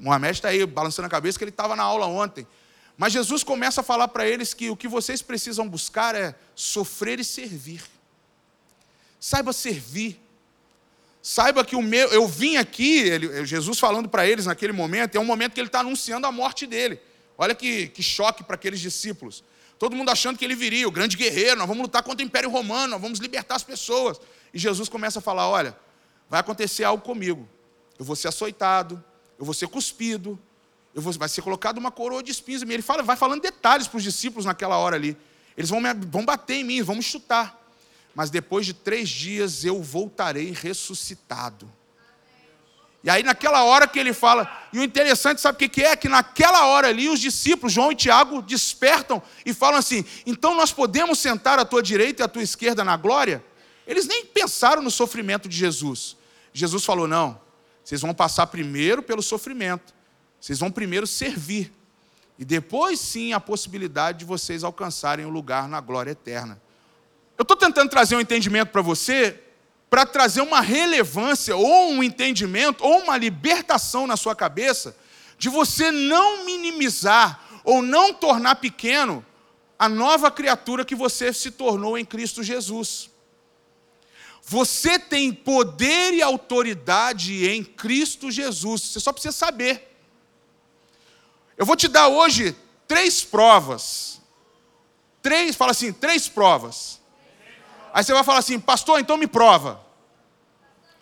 Mohamed 0.00 0.32
está 0.32 0.48
aí 0.48 0.64
balançando 0.64 1.06
a 1.06 1.10
cabeça 1.10 1.36
que 1.36 1.44
ele 1.44 1.50
estava 1.50 1.76
na 1.76 1.82
aula 1.82 2.06
ontem. 2.06 2.46
Mas 2.96 3.12
Jesus 3.12 3.44
começa 3.44 3.82
a 3.82 3.84
falar 3.84 4.08
para 4.08 4.26
eles 4.26 4.54
que 4.54 4.70
o 4.70 4.76
que 4.76 4.88
vocês 4.88 5.20
precisam 5.20 5.68
buscar 5.68 6.14
é 6.14 6.34
sofrer 6.54 7.20
e 7.20 7.24
servir. 7.24 7.82
Saiba 9.20 9.52
servir. 9.52 10.18
Saiba 11.20 11.64
que 11.64 11.76
o 11.76 11.82
meu, 11.82 12.08
eu 12.08 12.26
vim 12.26 12.56
aqui, 12.56 12.98
ele, 12.98 13.44
Jesus 13.44 13.78
falando 13.78 14.08
para 14.08 14.26
eles 14.26 14.46
naquele 14.46 14.72
momento, 14.72 15.14
é 15.16 15.20
um 15.20 15.24
momento 15.24 15.52
que 15.52 15.60
ele 15.60 15.68
está 15.68 15.80
anunciando 15.80 16.26
a 16.26 16.32
morte 16.32 16.66
dele. 16.66 16.98
Olha 17.36 17.54
que, 17.54 17.88
que 17.88 18.02
choque 18.02 18.42
para 18.42 18.54
aqueles 18.54 18.80
discípulos. 18.80 19.44
Todo 19.82 19.96
mundo 19.96 20.10
achando 20.10 20.38
que 20.38 20.44
ele 20.44 20.54
viria, 20.54 20.86
o 20.86 20.92
grande 20.92 21.16
guerreiro, 21.16 21.56
nós 21.56 21.66
vamos 21.66 21.82
lutar 21.82 22.04
contra 22.04 22.24
o 22.24 22.24
Império 22.24 22.48
Romano, 22.48 22.92
nós 22.92 23.00
vamos 23.02 23.18
libertar 23.18 23.56
as 23.56 23.64
pessoas. 23.64 24.20
E 24.54 24.56
Jesus 24.56 24.88
começa 24.88 25.18
a 25.18 25.22
falar: 25.22 25.48
olha, 25.48 25.76
vai 26.30 26.38
acontecer 26.38 26.84
algo 26.84 27.02
comigo. 27.02 27.48
Eu 27.98 28.04
vou 28.04 28.14
ser 28.14 28.28
açoitado, 28.28 29.02
eu 29.36 29.44
vou 29.44 29.52
ser 29.52 29.66
cuspido, 29.66 30.38
eu 30.94 31.02
vou, 31.02 31.12
vai 31.14 31.28
ser 31.28 31.42
colocado 31.42 31.78
uma 31.78 31.90
coroa 31.90 32.22
de 32.22 32.30
espinhos 32.30 32.62
em 32.62 32.66
mim. 32.66 32.74
Ele 32.74 32.82
fala, 32.84 33.02
vai 33.02 33.16
falando 33.16 33.42
detalhes 33.42 33.88
para 33.88 33.96
os 33.96 34.04
discípulos 34.04 34.44
naquela 34.44 34.78
hora 34.78 34.94
ali. 34.94 35.16
Eles 35.56 35.68
vão, 35.68 35.80
me, 35.80 35.92
vão 35.92 36.24
bater 36.24 36.58
em 36.58 36.64
mim, 36.64 36.80
vão 36.80 36.94
me 36.94 37.02
chutar. 37.02 37.60
Mas 38.14 38.30
depois 38.30 38.64
de 38.64 38.74
três 38.74 39.08
dias 39.08 39.64
eu 39.64 39.82
voltarei 39.82 40.52
ressuscitado. 40.52 41.68
E 43.04 43.10
aí, 43.10 43.22
naquela 43.24 43.64
hora 43.64 43.88
que 43.88 43.98
ele 43.98 44.12
fala, 44.12 44.48
e 44.72 44.78
o 44.78 44.84
interessante, 44.84 45.40
sabe 45.40 45.64
o 45.64 45.68
que 45.68 45.82
é? 45.82 45.96
Que 45.96 46.08
naquela 46.08 46.66
hora 46.66 46.88
ali, 46.88 47.08
os 47.08 47.18
discípulos, 47.18 47.72
João 47.72 47.90
e 47.90 47.96
Tiago, 47.96 48.40
despertam 48.40 49.20
e 49.44 49.52
falam 49.52 49.78
assim: 49.78 50.04
então 50.24 50.54
nós 50.54 50.72
podemos 50.72 51.18
sentar 51.18 51.58
à 51.58 51.64
tua 51.64 51.82
direita 51.82 52.22
e 52.22 52.24
à 52.24 52.28
tua 52.28 52.42
esquerda 52.42 52.84
na 52.84 52.96
glória? 52.96 53.44
Eles 53.86 54.06
nem 54.06 54.24
pensaram 54.24 54.80
no 54.80 54.90
sofrimento 54.90 55.48
de 55.48 55.56
Jesus. 55.56 56.16
Jesus 56.52 56.84
falou: 56.84 57.08
não, 57.08 57.40
vocês 57.82 58.00
vão 58.00 58.14
passar 58.14 58.46
primeiro 58.46 59.02
pelo 59.02 59.22
sofrimento, 59.22 59.92
vocês 60.40 60.60
vão 60.60 60.70
primeiro 60.70 61.06
servir, 61.06 61.72
e 62.38 62.44
depois 62.44 63.00
sim 63.00 63.32
a 63.32 63.40
possibilidade 63.40 64.20
de 64.20 64.24
vocês 64.24 64.62
alcançarem 64.62 65.26
o 65.26 65.30
lugar 65.30 65.68
na 65.68 65.80
glória 65.80 66.12
eterna. 66.12 66.62
Eu 67.36 67.42
estou 67.42 67.56
tentando 67.56 67.90
trazer 67.90 68.14
um 68.14 68.20
entendimento 68.20 68.68
para 68.68 68.82
você 68.82 69.40
para 69.92 70.06
trazer 70.06 70.40
uma 70.40 70.62
relevância, 70.62 71.54
ou 71.54 71.90
um 71.90 72.02
entendimento, 72.02 72.82
ou 72.82 73.00
uma 73.00 73.14
libertação 73.14 74.06
na 74.06 74.16
sua 74.16 74.34
cabeça, 74.34 74.96
de 75.36 75.50
você 75.50 75.90
não 75.90 76.46
minimizar 76.46 77.60
ou 77.62 77.82
não 77.82 78.14
tornar 78.14 78.54
pequeno 78.54 79.22
a 79.78 79.90
nova 79.90 80.30
criatura 80.30 80.82
que 80.82 80.94
você 80.94 81.30
se 81.30 81.50
tornou 81.50 81.98
em 81.98 82.06
Cristo 82.06 82.42
Jesus. 82.42 83.10
Você 84.42 84.98
tem 84.98 85.30
poder 85.30 86.14
e 86.14 86.22
autoridade 86.22 87.46
em 87.46 87.62
Cristo 87.62 88.30
Jesus, 88.30 88.80
você 88.80 88.98
só 88.98 89.12
precisa 89.12 89.36
saber. 89.36 89.94
Eu 91.54 91.66
vou 91.66 91.76
te 91.76 91.86
dar 91.86 92.08
hoje 92.08 92.56
três 92.88 93.22
provas. 93.22 94.22
Três, 95.20 95.54
fala 95.54 95.72
assim, 95.72 95.92
três 95.92 96.28
provas 96.28 97.01
Aí 97.92 98.02
você 98.02 98.12
vai 98.12 98.24
falar 98.24 98.38
assim, 98.38 98.58
pastor, 98.58 99.00
então 99.00 99.16
me 99.16 99.26
prova. 99.26 99.80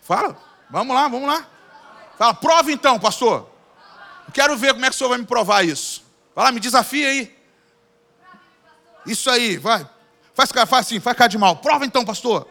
Fala, 0.01 0.37
vamos 0.69 0.95
lá, 0.95 1.07
vamos 1.07 1.27
lá. 1.27 1.47
Fala, 2.17 2.33
prova 2.33 2.71
então, 2.71 2.99
pastor. 2.99 3.49
Quero 4.33 4.57
ver 4.57 4.73
como 4.73 4.85
é 4.85 4.89
que 4.89 4.95
o 4.95 4.97
senhor 4.97 5.09
vai 5.09 5.17
me 5.17 5.25
provar 5.25 5.63
isso. 5.63 6.03
Vai 6.35 6.45
lá, 6.45 6.51
me 6.51 6.59
desafia 6.59 7.07
aí. 7.07 7.37
Isso 9.05 9.29
aí, 9.29 9.57
vai. 9.57 9.87
Faz, 10.33 10.51
faz 10.51 10.73
assim, 10.73 10.99
faz 10.99 11.17
cara 11.17 11.29
de 11.29 11.37
mal. 11.37 11.55
Prova 11.57 11.85
então, 11.85 12.05
pastor. 12.05 12.47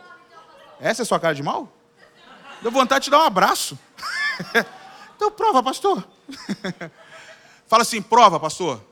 Essa 0.80 1.02
é 1.02 1.04
sua 1.04 1.20
cara 1.20 1.34
de 1.34 1.42
mal? 1.42 1.68
Deu 2.62 2.70
vontade 2.70 3.00
de 3.00 3.04
te 3.04 3.10
dar 3.10 3.18
um 3.18 3.26
abraço. 3.26 3.78
então 5.16 5.30
prova, 5.30 5.62
pastor. 5.62 6.06
Fala 7.66 7.82
assim, 7.82 8.02
prova, 8.02 8.40
pastor. 8.40 8.82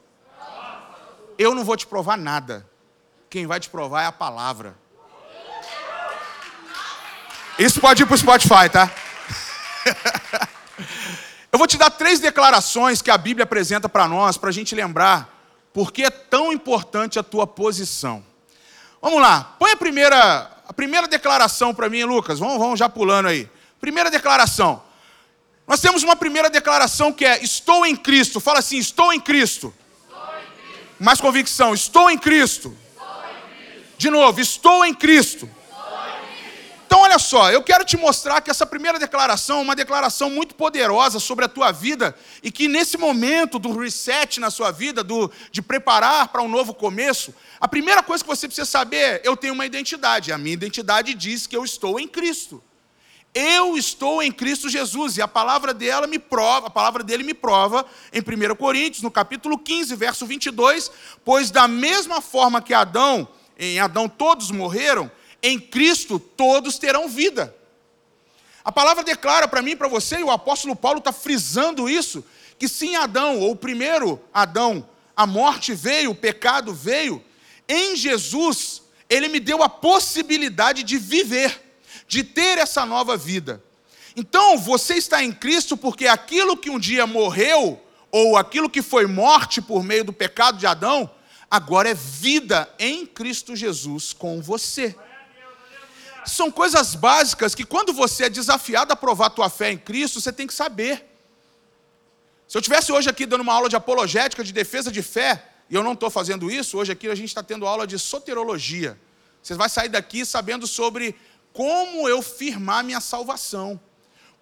Eu 1.39 1.55
não 1.55 1.65
vou 1.65 1.77
te 1.77 1.87
provar 1.87 2.17
nada. 2.17 2.69
Quem 3.31 3.47
vai 3.47 3.61
te 3.61 3.69
provar 3.69 4.03
é 4.03 4.07
a 4.07 4.13
palavra. 4.13 4.77
Isso 7.59 7.81
pode 7.81 8.05
ir 8.05 8.07
para 8.07 8.15
o 8.15 8.19
Spotify, 8.19 8.71
tá? 8.71 8.89
Eu 11.51 11.59
vou 11.59 11.67
te 11.67 11.77
dar 11.77 11.91
três 11.91 12.21
declarações 12.21 13.03
que 13.03 13.11
a 13.11 13.19
Bíblia 13.19 13.43
apresenta 13.43 13.89
para 13.89 14.07
nós, 14.07 14.37
para 14.37 14.51
a 14.51 14.53
gente 14.53 14.77
lembrar 14.77 15.29
por 15.73 15.93
que 15.93 16.05
é 16.05 16.11
tão 16.11 16.53
importante 16.53 17.19
a 17.19 17.23
tua 17.23 17.49
posição. 17.49 18.25
Vamos 19.03 19.21
lá, 19.21 19.57
põe 19.59 19.73
a 19.73 19.77
primeira, 19.77 20.51
a 20.69 20.73
primeira 20.73 21.09
declaração 21.09 21.75
para 21.75 21.89
mim, 21.89 22.05
Lucas. 22.05 22.39
Vamos, 22.39 22.59
vamos 22.59 22.79
já 22.79 22.89
pulando 22.89 23.27
aí. 23.27 23.51
Primeira 23.81 24.09
declaração. 24.09 24.81
Nós 25.67 25.81
temos 25.81 26.05
uma 26.05 26.15
primeira 26.15 26.49
declaração 26.49 27.13
que 27.13 27.25
é: 27.25 27.43
Estou 27.43 27.85
em 27.85 27.97
Cristo. 27.97 28.39
Fala 28.39 28.61
assim: 28.61 28.79
Estou 28.79 29.13
em 29.13 29.21
Cristo. 29.21 29.75
Estou 30.05 30.21
em 30.29 30.63
Cristo. 30.63 30.97
Mais 31.01 31.21
convicção: 31.21 31.75
Estou 31.75 32.09
em 32.09 32.17
Cristo. 32.17 32.77
Estou 32.93 33.07
em 33.25 33.73
Cristo. 33.73 33.95
De 33.99 34.11
novo: 34.11 34.41
Estou 34.41 34.85
em 34.85 34.95
Cristo. 34.95 35.58
Então, 36.89 37.01
olha 37.01 37.19
só, 37.19 37.53
eu 37.53 37.63
quero 37.63 37.85
te 37.85 37.99
mostrar 37.99 38.41
que 38.41 38.51
essa 38.51 38.65
primeira 38.65 38.99
declaração 38.99 39.59
é 39.59 39.61
uma 39.61 39.77
declaração 39.77 40.31
muito 40.31 40.55
poderosa 40.55 41.21
sobre 41.21 41.45
a 41.45 41.49
tua 41.49 41.71
vida 41.71 42.17
e 42.43 42.51
que 42.51 42.67
nesse 42.67 42.97
momento 42.97 43.59
do 43.59 43.79
reset 43.79 44.41
na 44.41 44.51
sua 44.51 44.71
vida, 44.71 45.05
do, 45.05 45.31
de 45.53 45.61
preparar 45.61 46.29
para 46.29 46.41
um 46.41 46.49
novo 46.49 46.73
começo, 46.73 47.35
a 47.61 47.69
primeira 47.69 48.03
coisa 48.03 48.25
que 48.25 48.31
você 48.31 48.49
precisa 48.49 48.65
saber 48.65 48.97
é: 48.97 49.21
eu 49.23 49.37
tenho 49.37 49.53
uma 49.53 49.67
identidade. 49.67 50.33
A 50.33 50.39
minha 50.39 50.55
identidade 50.55 51.13
diz 51.13 51.47
que 51.47 51.55
eu 51.55 51.63
estou 51.63 52.01
em 52.01 52.09
Cristo. 52.09 52.65
Eu 53.35 53.77
estou 53.77 54.23
em 54.23 54.33
Cristo 54.33 54.71
Jesus 54.71 55.19
e 55.19 55.21
a 55.21 55.29
palavra 55.29 55.75
dela 55.75 56.07
me 56.07 56.19
prova, 56.19 56.69
a 56.69 56.71
palavra 56.71 57.05
dele 57.05 57.23
me 57.23 57.35
prova 57.35 57.85
em 58.11 58.21
1 58.21 58.55
Coríntios, 58.57 59.03
no 59.03 59.11
capítulo 59.11 59.59
15, 59.59 59.95
verso 59.95 60.25
22, 60.25 60.91
pois 61.23 61.51
da 61.51 61.69
mesma 61.69 62.23
forma 62.23 62.63
que 62.63 62.73
Adão, 62.73 63.29
em 63.59 63.79
Adão 63.79 64.09
todos 64.09 64.51
morreram, 64.51 65.11
em 65.43 65.59
Cristo 65.59 66.19
todos 66.19 66.79
terão 66.79 67.09
vida. 67.09 67.55
A 68.65 68.73
palavra 68.73 69.03
declara 69.03 69.49
para 69.49 69.63
mim 69.63 69.77
para 69.77 69.89
você, 69.89 70.19
e 70.19 70.23
o 70.23 70.31
apóstolo 70.31 70.77
Paulo 70.77 70.99
está 70.99 71.13
frisando 71.13 71.89
isso, 71.89 72.25
que 72.59 72.69
sim, 72.69 72.97
Adão, 72.97 73.39
ou 73.41 73.57
primeiro 73.57 74.21
Adão, 74.33 74.87
a 75.17 75.27
morte 75.27 75.73
veio, 75.75 76.11
o 76.11 76.15
pecado 76.15 76.75
veio, 76.75 77.25
em 77.69 77.97
Jesus, 77.97 78.83
ele 79.09 79.29
me 79.29 79.41
deu 79.41 79.63
a 79.63 79.69
possibilidade 79.69 80.83
de 80.83 80.99
viver, 80.99 81.61
de 82.07 82.23
ter 82.23 82.59
essa 82.59 82.85
nova 82.85 83.17
vida. 83.17 83.63
Então, 84.17 84.59
você 84.59 84.95
está 84.95 85.23
em 85.23 85.33
Cristo 85.33 85.77
porque 85.77 86.07
aquilo 86.07 86.57
que 86.57 86.71
um 86.71 86.79
dia 86.79 87.07
morreu, 87.07 87.81
ou 88.11 88.37
aquilo 88.37 88.71
que 88.71 88.83
foi 88.83 89.07
morte 89.07 89.61
por 89.61 89.83
meio 89.83 90.05
do 90.05 90.13
pecado 90.13 90.59
de 90.59 90.67
Adão, 90.67 91.11
agora 91.51 91.91
é 91.91 91.95
vida 91.95 92.69
em 92.79 93.07
Cristo 93.07 93.55
Jesus 93.55 94.13
com 94.13 94.41
você. 94.41 94.95
São 96.27 96.51
coisas 96.51 96.95
básicas 96.95 97.55
que 97.55 97.65
quando 97.65 97.93
você 97.93 98.25
é 98.25 98.31
desafiado 98.31 98.93
a 98.93 98.97
provar 98.97 99.27
a 99.27 99.31
tua 99.31 99.49
fé 99.49 99.73
em 99.73 99.79
Cristo, 99.79 100.21
você 100.21 100.33
tem 100.33 100.47
que 100.47 100.55
saber. 100.55 101.05
Se 102.47 102.57
eu 102.57 102.63
tivesse 102.63 102.91
hoje 102.91 103.09
aqui 103.09 103.27
dando 103.27 103.43
uma 103.43 103.53
aula 103.53 103.69
de 103.69 103.77
apologética, 103.77 104.43
de 104.43 104.53
defesa 104.53 104.91
de 104.91 105.03
fé, 105.03 105.45
e 105.69 105.75
eu 105.75 105.83
não 105.83 105.93
estou 105.93 106.11
fazendo 106.11 106.51
isso, 106.51 106.79
hoje 106.79 106.93
aqui 106.93 107.09
a 107.09 107.15
gente 107.15 107.29
está 107.29 107.43
tendo 107.43 107.67
aula 107.67 107.87
de 107.87 107.99
soterologia. 107.99 108.99
Você 109.43 109.55
vai 109.55 109.69
sair 109.69 109.89
daqui 109.89 110.25
sabendo 110.25 110.67
sobre 110.67 111.15
como 111.53 112.09
eu 112.09 112.23
firmar 112.23 112.85
minha 112.85 113.01
salvação. 113.01 113.79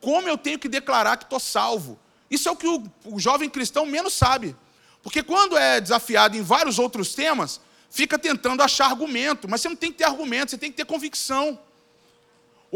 Como 0.00 0.28
eu 0.28 0.38
tenho 0.38 0.59
que 0.59 0.68
declarar 0.68 1.16
que 1.16 1.25
estou 1.25 1.40
salvo. 1.40 1.99
Isso 2.30 2.49
é 2.49 2.52
o 2.52 2.56
que 2.56 2.66
o, 2.66 2.85
o 3.04 3.18
jovem 3.18 3.49
cristão 3.49 3.87
menos 3.87 4.12
sabe. 4.12 4.54
Porque 5.02 5.23
quando 5.23 5.56
é 5.56 5.80
desafiado 5.80 6.37
em 6.37 6.42
vários 6.42 6.78
outros 6.78 7.14
temas, 7.14 7.61
fica 7.90 8.18
tentando 8.18 8.62
achar 8.62 8.87
argumento. 8.87 9.49
Mas 9.49 9.61
você 9.61 9.68
não 9.68 9.76
tem 9.76 9.90
que 9.90 9.99
ter 9.99 10.04
argumento, 10.04 10.50
você 10.50 10.59
tem 10.59 10.71
que 10.71 10.76
ter 10.76 10.85
convicção. 10.85 11.59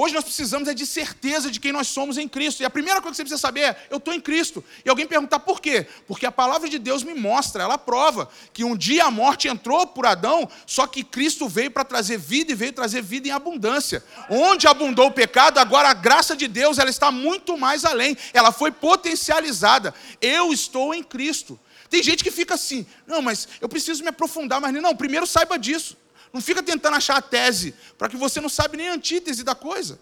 Hoje 0.02 0.14
nós 0.14 0.24
precisamos 0.24 0.66
é 0.66 0.72
de 0.72 0.86
certeza 0.86 1.50
de 1.50 1.60
quem 1.60 1.72
nós 1.72 1.86
somos 1.86 2.16
em 2.16 2.26
Cristo. 2.26 2.62
E 2.62 2.64
a 2.64 2.70
primeira 2.70 3.02
coisa 3.02 3.10
que 3.10 3.16
você 3.18 3.22
precisa 3.22 3.38
saber 3.38 3.60
é: 3.60 3.86
eu 3.90 3.98
estou 3.98 4.14
em 4.14 4.20
Cristo. 4.20 4.64
E 4.82 4.88
alguém 4.88 5.06
perguntar 5.06 5.40
por 5.40 5.60
quê? 5.60 5.86
Porque 6.06 6.24
a 6.24 6.32
palavra 6.32 6.70
de 6.70 6.78
Deus 6.78 7.02
me 7.02 7.12
mostra, 7.12 7.64
ela 7.64 7.76
prova 7.76 8.30
que 8.50 8.64
um 8.64 8.74
dia 8.74 9.04
a 9.04 9.10
morte 9.10 9.46
entrou 9.46 9.86
por 9.86 10.06
Adão, 10.06 10.48
só 10.64 10.86
que 10.86 11.04
Cristo 11.04 11.46
veio 11.50 11.70
para 11.70 11.84
trazer 11.84 12.16
vida 12.16 12.50
e 12.50 12.54
veio 12.54 12.72
trazer 12.72 13.02
vida 13.02 13.28
em 13.28 13.30
abundância. 13.30 14.02
Onde 14.30 14.66
abundou 14.66 15.08
o 15.08 15.12
pecado, 15.12 15.58
agora 15.58 15.90
a 15.90 15.92
graça 15.92 16.34
de 16.34 16.48
Deus 16.48 16.78
ela 16.78 16.88
está 16.88 17.10
muito 17.10 17.58
mais 17.58 17.84
além. 17.84 18.16
Ela 18.32 18.52
foi 18.52 18.70
potencializada. 18.70 19.94
Eu 20.18 20.50
estou 20.50 20.94
em 20.94 21.02
Cristo. 21.02 21.60
Tem 21.90 22.02
gente 22.02 22.24
que 22.24 22.30
fica 22.30 22.54
assim: 22.54 22.86
não, 23.06 23.20
mas 23.20 23.46
eu 23.60 23.68
preciso 23.68 24.02
me 24.02 24.08
aprofundar, 24.08 24.62
mas 24.62 24.72
não, 24.72 24.96
primeiro 24.96 25.26
saiba 25.26 25.58
disso. 25.58 25.99
Não 26.32 26.40
fica 26.40 26.62
tentando 26.62 26.96
achar 26.96 27.16
a 27.16 27.22
tese, 27.22 27.74
para 27.98 28.08
que 28.08 28.16
você 28.16 28.40
não 28.40 28.48
sabe 28.48 28.76
nem 28.76 28.88
a 28.88 28.94
antítese 28.94 29.42
da 29.42 29.54
coisa. 29.54 29.98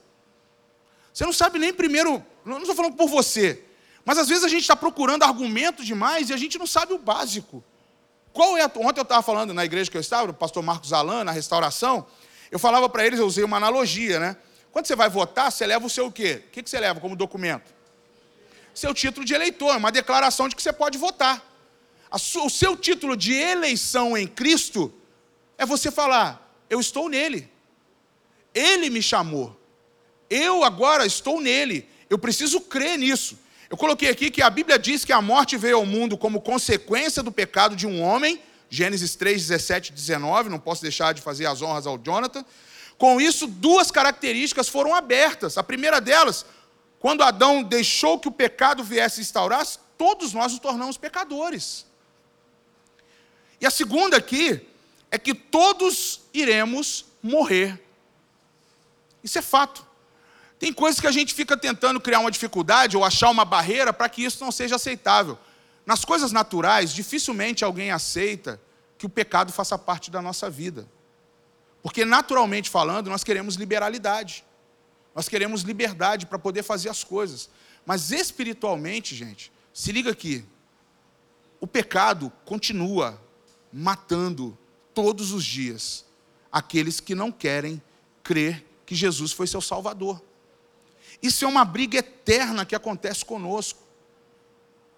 Você 1.12 1.24
não 1.24 1.32
sabe 1.32 1.58
nem 1.58 1.72
primeiro, 1.72 2.24
não 2.44 2.58
estou 2.58 2.74
falando 2.74 2.94
por 2.94 3.08
você, 3.08 3.64
mas 4.04 4.18
às 4.18 4.28
vezes 4.28 4.44
a 4.44 4.48
gente 4.48 4.62
está 4.62 4.76
procurando 4.76 5.22
argumento 5.22 5.84
demais 5.84 6.30
e 6.30 6.32
a 6.32 6.36
gente 6.36 6.58
não 6.58 6.66
sabe 6.66 6.92
o 6.92 6.98
básico. 6.98 7.64
Qual 8.32 8.56
é? 8.56 8.62
A... 8.62 8.70
Ontem 8.76 9.00
eu 9.00 9.02
estava 9.02 9.22
falando 9.22 9.52
na 9.52 9.64
igreja 9.64 9.90
que 9.90 9.96
eu 9.96 10.00
estava, 10.00 10.30
o 10.30 10.34
pastor 10.34 10.62
Marcos 10.62 10.92
Alan, 10.92 11.24
na 11.24 11.32
restauração, 11.32 12.06
eu 12.50 12.58
falava 12.58 12.88
para 12.88 13.06
eles, 13.06 13.18
eu 13.18 13.26
usei 13.26 13.42
uma 13.42 13.56
analogia, 13.56 14.20
né? 14.20 14.36
Quando 14.70 14.86
você 14.86 14.94
vai 14.94 15.08
votar, 15.08 15.50
você 15.50 15.66
leva 15.66 15.86
o 15.86 15.90
seu 15.90 16.12
quê? 16.12 16.44
O 16.46 16.50
que 16.50 16.62
você 16.68 16.78
leva 16.78 17.00
como 17.00 17.16
documento? 17.16 17.74
Seu 18.74 18.94
título 18.94 19.26
de 19.26 19.34
eleitor, 19.34 19.76
uma 19.76 19.90
declaração 19.90 20.48
de 20.48 20.54
que 20.54 20.62
você 20.62 20.72
pode 20.72 20.96
votar. 20.98 21.42
O 22.10 22.48
seu 22.48 22.76
título 22.76 23.16
de 23.16 23.34
eleição 23.34 24.16
em 24.16 24.26
Cristo 24.26 24.94
é 25.58 25.66
você 25.66 25.90
falar: 25.90 26.48
eu 26.70 26.80
estou 26.80 27.08
nele. 27.08 27.50
Ele 28.54 28.88
me 28.88 29.02
chamou. 29.02 29.60
Eu 30.30 30.64
agora 30.64 31.04
estou 31.04 31.40
nele. 31.40 31.88
Eu 32.08 32.18
preciso 32.18 32.60
crer 32.60 32.96
nisso. 32.96 33.38
Eu 33.68 33.76
coloquei 33.76 34.08
aqui 34.08 34.30
que 34.30 34.40
a 34.40 34.48
Bíblia 34.48 34.78
diz 34.78 35.04
que 35.04 35.12
a 35.12 35.20
morte 35.20 35.56
veio 35.56 35.76
ao 35.76 35.84
mundo 35.84 36.16
como 36.16 36.40
consequência 36.40 37.22
do 37.22 37.30
pecado 37.30 37.76
de 37.76 37.86
um 37.86 38.00
homem, 38.00 38.40
Gênesis 38.70 39.14
3, 39.14 39.46
17 39.46 39.90
e 39.90 39.94
19, 39.94 40.48
não 40.48 40.58
posso 40.58 40.80
deixar 40.80 41.12
de 41.12 41.20
fazer 41.20 41.44
as 41.44 41.60
honras 41.60 41.86
ao 41.86 41.98
Jonathan. 41.98 42.44
Com 42.96 43.20
isso, 43.20 43.46
duas 43.46 43.90
características 43.90 44.68
foram 44.68 44.94
abertas. 44.94 45.58
A 45.58 45.62
primeira 45.62 46.00
delas, 46.00 46.46
quando 46.98 47.22
Adão 47.22 47.62
deixou 47.62 48.18
que 48.18 48.28
o 48.28 48.32
pecado 48.32 48.82
viesse 48.82 49.20
instaurar, 49.20 49.66
todos 49.98 50.32
nós 50.32 50.52
nos 50.52 50.60
tornamos 50.60 50.96
pecadores. 50.96 51.86
E 53.60 53.66
a 53.66 53.70
segunda 53.70 54.16
aqui 54.16 54.66
é 55.10 55.18
que 55.18 55.34
todos 55.34 56.20
iremos 56.32 57.06
morrer. 57.22 57.82
Isso 59.22 59.38
é 59.38 59.42
fato. 59.42 59.86
Tem 60.58 60.72
coisas 60.72 61.00
que 61.00 61.06
a 61.06 61.12
gente 61.12 61.32
fica 61.34 61.56
tentando 61.56 62.00
criar 62.00 62.18
uma 62.20 62.30
dificuldade 62.30 62.96
ou 62.96 63.04
achar 63.04 63.30
uma 63.30 63.44
barreira 63.44 63.92
para 63.92 64.08
que 64.08 64.24
isso 64.24 64.44
não 64.44 64.50
seja 64.50 64.76
aceitável. 64.76 65.38
Nas 65.86 66.04
coisas 66.04 66.32
naturais, 66.32 66.92
dificilmente 66.92 67.64
alguém 67.64 67.90
aceita 67.90 68.60
que 68.98 69.06
o 69.06 69.08
pecado 69.08 69.52
faça 69.52 69.78
parte 69.78 70.10
da 70.10 70.20
nossa 70.20 70.50
vida. 70.50 70.86
Porque, 71.82 72.04
naturalmente 72.04 72.68
falando, 72.68 73.08
nós 73.08 73.22
queremos 73.22 73.54
liberalidade. 73.54 74.44
Nós 75.14 75.28
queremos 75.28 75.62
liberdade 75.62 76.26
para 76.26 76.38
poder 76.38 76.62
fazer 76.62 76.88
as 76.88 77.04
coisas. 77.04 77.48
Mas 77.86 78.10
espiritualmente, 78.10 79.14
gente, 79.14 79.52
se 79.72 79.92
liga 79.92 80.10
aqui. 80.10 80.44
O 81.60 81.66
pecado 81.66 82.32
continua 82.44 83.20
matando 83.72 84.58
todos 84.98 85.30
os 85.30 85.44
dias 85.44 86.04
aqueles 86.50 86.98
que 86.98 87.14
não 87.14 87.30
querem 87.30 87.80
crer 88.20 88.66
que 88.84 88.96
Jesus 88.96 89.30
foi 89.30 89.46
seu 89.46 89.60
Salvador. 89.60 90.20
Isso 91.22 91.44
é 91.44 91.48
uma 91.48 91.64
briga 91.64 91.98
eterna 91.98 92.66
que 92.66 92.74
acontece 92.74 93.24
conosco. 93.24 93.78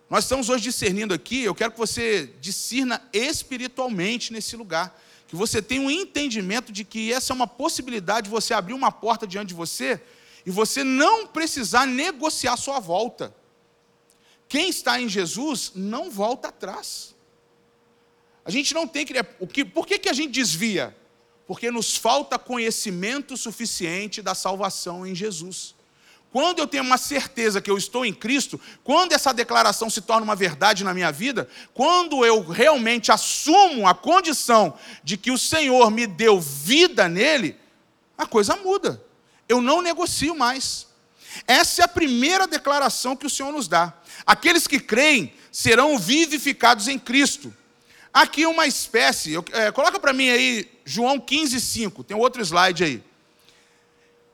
Nós 0.08 0.24
estamos 0.24 0.48
hoje 0.48 0.62
discernindo 0.62 1.12
aqui, 1.12 1.42
eu 1.42 1.54
quero 1.54 1.72
que 1.72 1.78
você 1.78 2.32
discirna 2.40 3.06
espiritualmente 3.12 4.32
nesse 4.32 4.56
lugar. 4.56 4.98
Que 5.28 5.36
você 5.36 5.60
tenha 5.60 5.82
um 5.82 5.90
entendimento 5.90 6.72
de 6.72 6.82
que 6.82 7.12
essa 7.12 7.34
é 7.34 7.36
uma 7.36 7.46
possibilidade 7.46 8.24
de 8.24 8.30
você 8.30 8.54
abrir 8.54 8.72
uma 8.72 8.90
porta 8.90 9.26
diante 9.26 9.48
de 9.48 9.54
você 9.54 10.00
e 10.46 10.50
você 10.50 10.82
não 10.82 11.26
precisar 11.26 11.86
negociar 11.86 12.56
sua 12.56 12.80
volta. 12.80 13.36
Quem 14.48 14.70
está 14.70 14.98
em 14.98 15.10
Jesus 15.10 15.72
não 15.74 16.10
volta 16.10 16.48
atrás. 16.48 17.14
A 18.44 18.50
gente 18.50 18.74
não 18.74 18.86
tem 18.86 19.04
que. 19.04 19.14
O 19.38 19.46
que 19.46 19.64
por 19.64 19.86
que, 19.86 19.98
que 19.98 20.08
a 20.08 20.12
gente 20.12 20.32
desvia? 20.32 20.96
Porque 21.46 21.70
nos 21.70 21.96
falta 21.96 22.38
conhecimento 22.38 23.36
suficiente 23.36 24.22
da 24.22 24.34
salvação 24.34 25.06
em 25.06 25.14
Jesus. 25.14 25.74
Quando 26.32 26.60
eu 26.60 26.66
tenho 26.66 26.84
uma 26.84 26.96
certeza 26.96 27.60
que 27.60 27.70
eu 27.70 27.76
estou 27.76 28.06
em 28.06 28.14
Cristo, 28.14 28.60
quando 28.84 29.12
essa 29.12 29.32
declaração 29.32 29.90
se 29.90 30.00
torna 30.00 30.22
uma 30.22 30.36
verdade 30.36 30.84
na 30.84 30.94
minha 30.94 31.10
vida, 31.10 31.48
quando 31.74 32.24
eu 32.24 32.46
realmente 32.46 33.10
assumo 33.10 33.86
a 33.88 33.94
condição 33.94 34.74
de 35.02 35.16
que 35.16 35.32
o 35.32 35.38
Senhor 35.38 35.90
me 35.90 36.06
deu 36.06 36.40
vida 36.40 37.08
nele, 37.08 37.56
a 38.16 38.26
coisa 38.26 38.54
muda. 38.54 39.02
Eu 39.48 39.60
não 39.60 39.82
negocio 39.82 40.36
mais. 40.36 40.86
Essa 41.48 41.82
é 41.82 41.84
a 41.84 41.88
primeira 41.88 42.46
declaração 42.46 43.16
que 43.16 43.26
o 43.26 43.30
Senhor 43.30 43.50
nos 43.50 43.66
dá. 43.66 43.92
Aqueles 44.24 44.68
que 44.68 44.78
creem 44.78 45.34
serão 45.50 45.98
vivificados 45.98 46.86
em 46.86 46.98
Cristo. 46.98 47.52
Aqui 48.12 48.44
uma 48.44 48.66
espécie, 48.66 49.34
é, 49.52 49.70
coloca 49.70 50.00
para 50.00 50.12
mim 50.12 50.28
aí 50.30 50.68
João 50.84 51.20
15, 51.20 51.60
5, 51.60 52.04
tem 52.04 52.16
outro 52.16 52.42
slide 52.42 52.82
aí. 52.82 53.02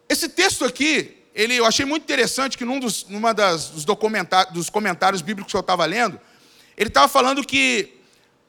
Esse 0.09 0.29
texto 0.29 0.65
aqui, 0.65 1.17
ele, 1.35 1.57
eu 1.57 1.67
achei 1.67 1.85
muito 1.85 2.05
interessante 2.05 2.57
que 2.57 2.65
num 2.65 2.81
dos, 2.81 3.07
numa 3.09 3.35
das, 3.35 3.69
dos, 3.69 3.85
dos 3.85 4.71
comentários 4.71 5.21
bíblicos 5.21 5.53
que 5.53 5.57
eu 5.57 5.61
estava 5.61 5.85
lendo, 5.85 6.19
ele 6.77 6.89
estava 6.89 7.09
falando 7.09 7.45
que 7.45 7.97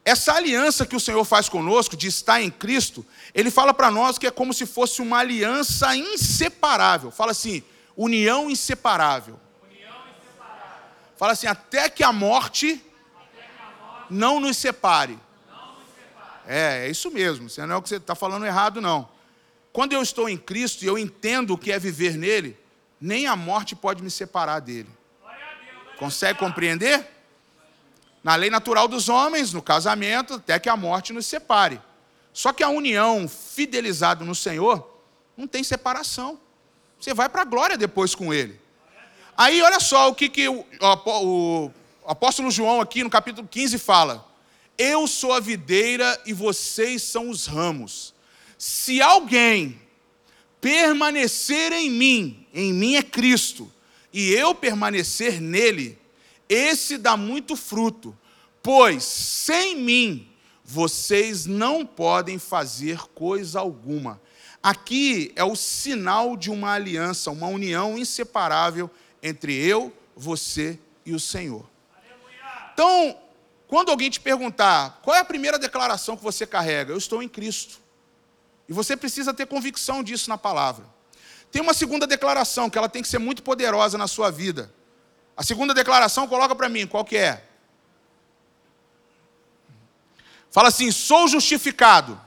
essa 0.06 0.34
aliança 0.34 0.86
que 0.86 0.96
o 0.96 1.00
Senhor 1.02 1.26
faz 1.26 1.50
conosco, 1.50 1.98
de 1.98 2.08
estar 2.08 2.42
em 2.42 2.50
Cristo, 2.50 3.06
ele 3.36 3.52
fala 3.52 3.74
para 3.74 3.92
nós 3.92 4.18
que 4.18 4.26
é 4.26 4.32
como 4.32 4.54
se 4.54 4.66
fosse 4.66 5.02
uma 5.02 5.18
aliança 5.18 5.94
inseparável. 5.98 7.12
Fala 7.12 7.32
assim, 7.32 7.62
união 7.98 8.50
inseparável. 8.50 9.38
União 9.70 9.92
inseparável. 10.18 10.88
Fala 11.18 11.34
assim, 11.34 11.48
até 11.48 11.90
que 11.90 12.06
a 12.06 12.13
morte 12.13 12.82
não, 14.10 14.39
nos 14.39 14.58
separe. 14.58 15.17
É, 16.46 16.86
é 16.86 16.89
isso 16.89 17.12
mesmo. 17.12 17.50
Você 17.50 17.65
não 17.65 17.76
é 17.76 17.78
o 17.78 17.82
que 17.82 17.89
você 17.89 17.98
está 17.98 18.15
falando 18.15 18.46
errado, 18.46 18.80
não. 18.80 19.10
Quando 19.74 19.93
eu 19.93 20.02
estou 20.02 20.28
em 20.30 20.38
Cristo 20.38 20.84
e 20.84 20.88
eu 20.88 20.98
entendo 20.98 21.54
o 21.54 21.58
que 21.58 21.72
é 21.72 21.78
viver 21.78 22.17
nele, 22.17 22.58
nem 23.00 23.28
a 23.28 23.36
morte 23.36 23.76
pode 23.76 24.02
me 24.02 24.10
separar 24.10 24.60
dele. 24.60 24.89
Consegue 25.98 26.39
compreender? 26.39 27.06
Na 28.24 28.36
lei 28.36 28.50
natural 28.50 28.88
dos 28.88 29.10
homens, 29.10 29.54
no 29.54 29.62
casamento, 29.62 30.36
até 30.36 30.60
que 30.60 30.70
a 30.70 30.76
morte 30.76 31.13
nos 31.13 31.26
separe. 31.26 31.82
Só 32.34 32.54
que 32.54 32.63
a 32.63 32.70
união 32.70 33.28
fidelizada 33.28 34.24
no 34.24 34.36
Senhor 34.36 35.02
não 35.36 35.48
tem 35.48 35.63
separação. 35.63 36.39
Você 37.00 37.13
vai 37.13 37.30
para 37.30 37.43
a 37.43 37.46
glória 37.46 37.78
depois 37.78 38.15
com 38.15 38.34
ele. 38.34 38.60
Aí, 39.38 39.62
olha 39.62 39.80
só 39.80 40.10
o 40.10 40.15
que, 40.15 40.30
que 40.30 40.50
o, 40.50 40.65
o, 41.06 41.72
o 42.08 42.12
apóstolo 42.12 42.50
João, 42.50 42.80
aqui 42.80 43.04
no 43.04 43.10
capítulo 43.10 43.46
15, 43.46 43.78
fala: 43.78 44.26
Eu 44.78 45.06
sou 45.08 45.34
a 45.34 45.41
videira 45.41 46.17
e 46.26 46.32
vocês 46.32 47.04
são 47.04 47.30
os 47.30 47.48
ramos. 47.48 48.13
Se 48.58 49.02
alguém 49.02 49.78
permanecer 50.62 51.74
em 51.74 51.89
mim, 51.91 52.48
em 52.54 52.72
mim 52.72 52.96
é 52.96 53.04
Cristo, 53.04 53.70
e 54.13 54.32
eu 54.32 54.56
permanecer 54.56 55.41
nele, 55.41 56.00
esse 56.48 56.98
dá 56.98 57.17
muito 57.17 57.58
fruto, 57.58 58.17
pois 58.63 59.04
sem 59.04 59.76
mim 59.76 60.30
vocês 60.63 61.46
não 61.46 61.86
podem 61.86 62.39
fazer 62.39 63.00
coisa 63.13 63.60
alguma. 63.60 64.22
Aqui 64.63 65.34
é 65.36 65.43
o 65.43 65.58
sinal 65.58 66.38
de 66.38 66.50
uma 66.50 66.72
aliança, 66.72 67.32
uma 67.32 67.48
união 67.48 67.98
inseparável 67.98 68.89
entre 69.22 69.54
eu, 69.54 69.91
você 70.15 70.80
e 71.06 71.13
o 71.13 71.20
Senhor. 71.20 71.65
Então, 72.78 73.18
quando 73.68 73.90
alguém 73.90 74.08
te 74.08 74.20
perguntar 74.20 75.00
qual 75.02 75.16
é 75.16 75.20
a 75.20 75.26
primeira 75.26 75.58
declaração 75.58 76.16
que 76.16 76.24
você 76.24 76.46
carrega, 76.46 76.94
eu 76.94 76.98
estou 77.00 77.24
em 77.24 77.28
Cristo. 77.28 77.80
E 78.70 78.72
você 78.72 78.96
precisa 78.96 79.34
ter 79.34 79.48
convicção 79.48 80.04
disso 80.04 80.30
na 80.30 80.38
palavra. 80.38 80.86
Tem 81.52 81.60
uma 81.60 81.74
segunda 81.74 82.06
declaração 82.06 82.70
que 82.70 82.78
ela 82.78 82.88
tem 82.88 83.02
que 83.02 83.08
ser 83.08 83.18
muito 83.18 83.42
poderosa 83.42 83.98
na 83.98 84.08
sua 84.08 84.30
vida. 84.30 84.72
A 85.36 85.42
segunda 85.42 85.74
declaração, 85.74 86.28
coloca 86.28 86.54
para 86.54 86.70
mim, 86.70 86.86
qual 86.86 87.04
que 87.04 87.18
é? 87.18 87.44
Fala 90.52 90.68
assim: 90.68 90.92
sou 90.92 91.28
justificado. 91.28 92.22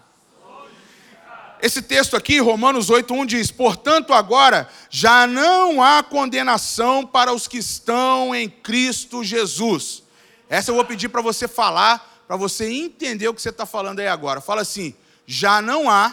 Esse 1.63 1.81
texto 1.81 2.17
aqui, 2.17 2.41
Romanos 2.41 2.91
8:1 2.91 3.25
diz: 3.25 3.53
"Portanto, 3.53 4.13
agora 4.13 4.69
já 4.91 5.29
não 5.29 5.81
há 5.81 6.03
condenação 6.03 7.07
para 7.07 7.33
os 7.33 7.47
que 7.47 7.59
estão 7.59 8.35
em 8.35 8.51
Cristo 8.51 9.23
Jesus." 9.23 10.10
Essa 10.51 10.73
eu 10.73 10.75
vou 10.75 10.85
pedir 10.85 11.09
para 11.09 11.23
você 11.23 11.47
falar, 11.47 12.25
para 12.27 12.35
você 12.35 12.69
entender 12.69 13.29
o 13.29 13.33
que 13.33 13.41
você 13.41 13.51
está 13.51 13.65
falando 13.65 14.01
aí 14.01 14.09
agora. 14.09 14.41
Fala 14.41 14.63
assim: 14.63 14.97
já 15.25 15.63
não 15.63 15.89
há 15.89 16.13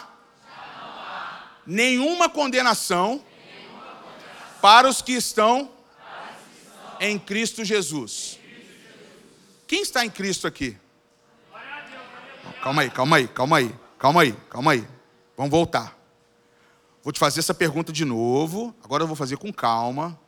nenhuma 1.66 2.28
condenação, 2.28 3.20
para 4.62 4.88
os 4.88 5.02
que 5.02 5.12
estão, 5.12 5.68
em 7.00 7.18
Cristo 7.18 7.64
Jesus. 7.64 8.38
Quem 9.66 9.82
está 9.82 10.04
em 10.04 10.10
Cristo 10.10 10.46
aqui? 10.46 10.78
Calma 12.62 12.82
aí, 12.82 12.90
calma 12.90 13.16
aí, 13.16 13.28
calma 13.28 13.56
aí, 13.56 13.74
calma 13.98 14.22
aí, 14.22 14.32
calma 14.48 14.72
aí. 14.72 14.88
Vamos 15.36 15.50
voltar. 15.50 15.98
Vou 17.02 17.12
te 17.12 17.18
fazer 17.18 17.40
essa 17.40 17.54
pergunta 17.54 17.92
de 17.92 18.04
novo. 18.04 18.72
Agora 18.84 19.02
eu 19.02 19.06
vou 19.08 19.16
fazer 19.16 19.36
com 19.36 19.52
calma. 19.52 20.18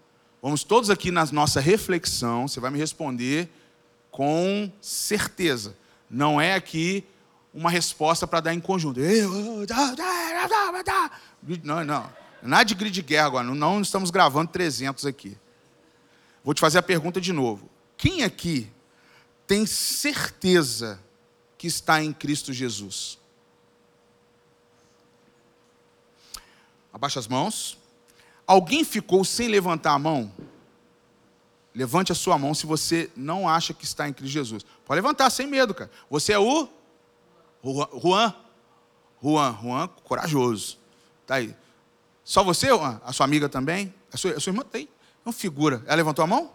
Vamos 0.43 0.65
todos 0.65 0.91
aqui 0.91 1.13
na 1.13 1.25
nossa 1.27 1.61
reflexão. 1.61 2.49
Você 2.49 2.59
vai 2.59 2.71
me 2.71 2.79
responder 2.79 3.49
com 4.11 4.71
certeza. 4.81 5.77
Não 6.09 6.41
é 6.41 6.55
aqui 6.55 7.05
uma 7.53 7.71
resposta 7.71 8.27
para 8.27 8.41
dar 8.41 8.55
em 8.55 8.61
conjunto. 8.61 9.01
Não, 11.63 11.85
não. 11.85 12.13
Nada 12.43 12.65
de 12.65 12.75
grito 12.75 12.95
de 12.95 13.03
guerra 13.03 13.27
agora. 13.27 13.47
Não 13.47 13.81
estamos 13.81 14.11
gravando 14.11 14.51
300 14.51 15.07
aqui. 15.07 15.37
Vou 16.45 16.55
te 16.55 16.61
fazer 16.61 16.79
a 16.79 16.83
pergunta 16.83 17.21
de 17.21 17.33
novo. 17.33 17.69
Quem 17.97 18.25
aqui 18.25 18.71
tem 19.47 19.67
certeza 19.67 21.01
que 21.59 21.67
está 21.67 22.03
em 22.03 22.13
Cristo 22.13 22.53
Jesus? 22.53 23.19
Abaixa 26.93 27.21
as 27.21 27.29
mãos. 27.29 27.79
Alguém 28.47 28.85
ficou 28.85 29.25
sem 29.25 29.49
levantar 29.49 29.93
a 29.93 29.99
mão? 29.99 30.33
Levante 31.75 32.11
a 32.11 32.15
sua 32.15 32.37
mão 32.37 32.53
se 32.53 32.67
você 32.67 33.11
não 33.17 33.49
acha 33.49 33.73
que 33.73 33.85
está 33.85 34.09
em 34.09 34.13
Cristo 34.13 34.33
Jesus. 34.33 34.65
Pode 34.85 35.01
levantar 35.01 35.31
sem 35.31 35.47
medo, 35.47 35.73
cara. 35.73 35.91
Você 36.11 36.33
é 36.33 36.39
o 36.39 36.69
Juan. 37.63 38.35
Juan, 39.23 39.59
Juan, 39.63 39.89
corajoso. 40.05 40.79
Tá 41.27 41.37
aí. 41.37 41.55
Só 42.25 42.43
você, 42.43 42.69
Juan? 42.69 43.01
A 43.05 43.13
sua 43.13 43.25
amiga 43.25 43.49
também? 43.49 43.95
A 44.13 44.17
sua, 44.17 44.33
a 44.33 44.41
sua 44.41 44.51
irmã 44.51 44.63
tem? 44.65 44.89
Não 45.25 45.33
figura. 45.33 45.83
Ela 45.87 45.97
levantou 45.97 46.25
a 46.25 46.27
mão? 46.27 46.51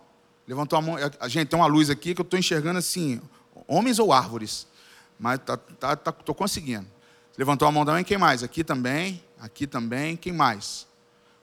Levantou 0.48 0.78
a 0.78 0.82
mão. 0.82 0.96
A 1.20 1.28
gente 1.28 1.48
tem 1.48 1.58
uma 1.58 1.68
luz 1.68 1.90
aqui 1.90 2.14
que 2.14 2.22
eu 2.22 2.24
estou 2.24 2.38
enxergando 2.38 2.80
assim, 2.80 3.22
homens 3.68 4.00
ou 4.00 4.12
árvores. 4.12 4.68
Mas 5.18 5.40
tá, 5.40 5.58
tá, 5.58 5.96
tá, 5.96 6.12
tô 6.12 6.34
conseguindo. 6.34 6.86
Levantou 7.38 7.68
a 7.68 7.72
mão 7.72 7.86
também, 7.86 8.04
quem 8.04 8.18
mais? 8.18 8.44
Aqui 8.44 8.64
também, 8.64 9.24
aqui 9.40 9.68
também, 9.68 10.16
quem 10.16 10.34
mais? 10.34 10.88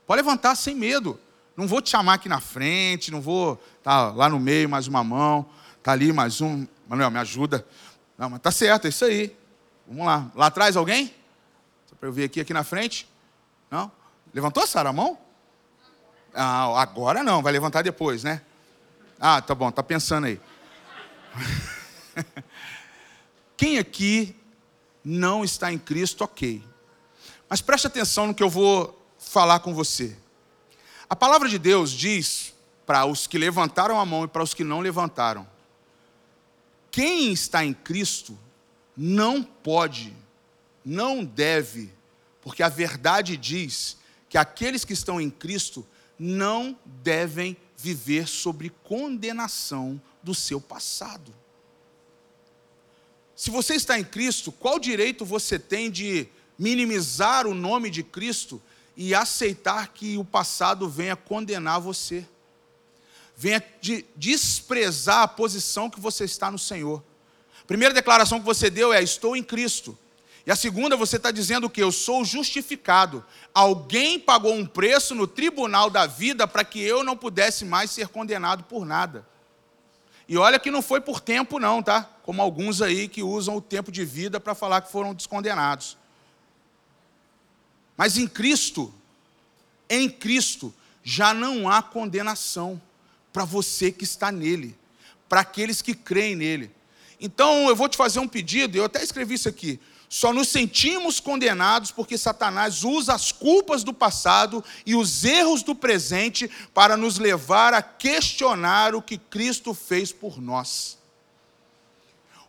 Pode 0.07 0.23
levantar 0.23 0.55
sem 0.55 0.75
medo. 0.75 1.19
Não 1.57 1.67
vou 1.67 1.83
te 1.83 1.91
chamar 1.91 2.15
aqui 2.15 2.29
na 2.29 2.41
frente, 2.41 3.11
não 3.11 3.21
vou. 3.21 3.63
Tá 3.83 4.11
lá 4.11 4.29
no 4.29 4.41
meio 4.41 4.69
mais 4.69 4.87
uma 4.87 5.05
mão, 5.05 5.47
tá 5.83 5.93
ali 5.93 6.13
mais 6.13 6.41
um. 6.41 6.67
Manuel, 6.89 7.11
me 7.11 7.19
ajuda. 7.19 7.67
Não, 8.17 8.31
mas 8.31 8.41
tá 8.41 8.51
certo, 8.51 8.87
é 8.87 8.89
isso 8.89 9.05
aí. 9.05 9.37
Vamos 9.87 10.07
lá. 10.07 10.31
Lá 10.35 10.47
atrás 10.47 10.77
alguém? 10.77 11.15
Só 11.87 11.95
para 11.97 12.09
eu 12.09 12.13
ver 12.13 12.25
aqui, 12.25 12.41
aqui 12.41 12.55
na 12.55 12.65
frente. 12.65 13.07
Não? 13.71 13.91
Levantou, 14.33 14.67
Sara, 14.67 14.89
a 14.89 14.93
mão? 14.93 15.19
Ah, 16.35 16.81
agora 16.81 17.23
não, 17.23 17.43
vai 17.43 17.53
levantar 17.53 17.83
depois, 17.83 18.25
né? 18.25 18.41
Ah, 19.21 19.43
tá 19.43 19.55
bom, 19.55 19.71
tá 19.71 19.83
pensando 19.83 20.27
aí. 20.27 20.41
Quem 23.57 23.79
aqui 23.79 24.35
não 25.05 25.45
está 25.45 25.73
em 25.73 25.79
Cristo, 25.79 26.25
ok. 26.25 26.65
Mas 27.49 27.61
preste 27.61 27.87
atenção 27.87 28.27
no 28.27 28.35
que 28.35 28.43
eu 28.43 28.49
vou 28.49 28.99
falar 29.19 29.61
com 29.61 29.75
você. 29.75 30.17
A 31.13 31.15
palavra 31.15 31.47
de 31.47 31.59
Deus 31.59 31.91
diz 31.91 32.55
para 32.87 33.05
os 33.05 33.27
que 33.27 33.37
levantaram 33.37 34.01
a 34.01 34.07
mão 34.07 34.25
e 34.25 34.29
para 34.29 34.43
os 34.43 34.55
que 34.55 34.65
não 34.65 34.81
levantaram: 34.81 35.47
quem 36.91 37.31
está 37.31 37.63
em 37.63 37.75
Cristo 37.75 38.39
não 38.97 39.43
pode, 39.43 40.17
não 40.83 41.23
deve, 41.23 41.93
porque 42.41 42.63
a 42.63 42.71
verdade 42.71 43.37
diz 43.37 43.99
que 44.27 44.39
aqueles 44.39 44.87
que 44.87 44.95
estão 44.95 45.21
em 45.21 45.29
Cristo 45.29 45.87
não 46.19 46.75
devem 46.87 47.59
viver 47.77 48.27
sobre 48.27 48.71
condenação 48.83 50.01
do 50.23 50.35
seu 50.35 50.63
passado. 50.63 51.31
Se 53.37 53.51
você 53.51 53.75
está 53.75 53.99
em 53.99 54.05
Cristo, 54.05 54.51
qual 54.51 54.79
direito 54.79 55.27
você 55.27 55.59
tem 55.59 55.91
de 55.91 56.27
minimizar 56.59 57.47
o 57.47 57.53
nome 57.53 57.91
de 57.91 58.03
Cristo 58.03 58.63
e 58.97 59.15
aceitar 59.15 59.89
que 59.89 60.19
o 60.19 60.25
passado 60.25 60.89
venha 60.89 61.17
condenar 61.17 61.81
você? 61.81 62.27
Venha 63.37 63.63
de 63.81 64.05
desprezar 64.15 65.23
a 65.23 65.29
posição 65.29 65.91
que 65.91 66.01
você 66.01 66.25
está 66.25 66.51
no 66.51 66.59
Senhor. 66.59 67.03
A 67.63 67.67
primeira 67.67 67.95
declaração 67.95 68.39
que 68.39 68.47
você 68.47 68.69
deu 68.69 68.93
é: 68.93 69.03
Estou 69.03 69.37
em 69.37 69.43
Cristo. 69.43 69.99
E 70.45 70.51
a 70.51 70.57
segunda, 70.57 70.97
você 70.97 71.17
está 71.17 71.31
dizendo 71.31 71.71
que 71.71 71.83
eu 71.83 71.93
sou 71.93 72.25
justificado. 72.25 73.25
Alguém 73.55 74.19
pagou 74.19 74.53
um 74.53 74.67
preço 74.67 75.15
no 75.15 75.27
tribunal 75.27 75.89
da 75.89 76.07
vida 76.07 76.49
para 76.49 76.65
que 76.65 76.81
eu 76.81 77.05
não 77.05 77.17
pudesse 77.17 77.65
mais 77.65 77.91
ser 77.93 78.09
condenado 78.09 78.65
por 78.65 78.85
nada. 78.85 79.25
E 80.29 80.37
olha 80.37 80.59
que 80.59 80.71
não 80.71 80.83
foi 80.83 81.01
por 81.01 81.21
tempo, 81.21 81.59
não, 81.59 81.83
tá? 81.83 82.09
Como 82.23 82.43
alguns 82.43 82.83
aí 82.83 83.07
que 83.09 83.23
usam 83.23 83.57
o 83.57 83.61
tempo 83.61 83.93
de 83.93 84.05
vida 84.05 84.41
para 84.41 84.55
falar 84.55 84.81
que 84.81 84.91
foram 84.91 85.15
descondenados. 85.15 85.97
Mas 88.03 88.17
em 88.17 88.27
Cristo, 88.27 88.93
em 89.89 90.11
Cristo, 90.11 90.75
já 91.05 91.33
não 91.33 91.71
há 91.71 91.81
condenação 91.81 92.83
para 93.33 93.45
você 93.45 93.93
que 93.93 94.03
está 94.03 94.33
nele, 94.33 94.77
para 95.29 95.43
aqueles 95.43 95.81
que 95.81 95.95
creem 95.95 96.35
nele. 96.35 96.69
Então 97.21 97.69
eu 97.69 97.77
vou 97.77 97.89
te 97.89 97.97
fazer 97.97 98.19
um 98.19 98.27
pedido, 98.27 98.77
eu 98.77 98.87
até 98.87 99.05
escrevi 99.05 99.35
isso 99.35 99.49
aqui. 99.49 99.79
Só 100.09 100.33
nos 100.33 100.49
sentimos 100.49 101.21
condenados 101.21 101.93
porque 101.93 102.19
Satanás 102.19 102.83
usa 102.83 103.15
as 103.15 103.31
culpas 103.31 103.85
do 103.85 103.95
passado 103.95 104.65
e 104.85 104.97
os 104.97 105.25
erros 105.25 105.63
do 105.63 105.73
presente 105.73 106.51
para 106.75 106.97
nos 106.97 107.19
levar 107.21 107.73
a 107.73 107.83
questionar 107.83 108.97
o 108.97 109.01
que 109.01 109.17
Cristo 109.17 109.73
fez 109.75 110.11
por 110.11 110.43
nós. 110.43 110.99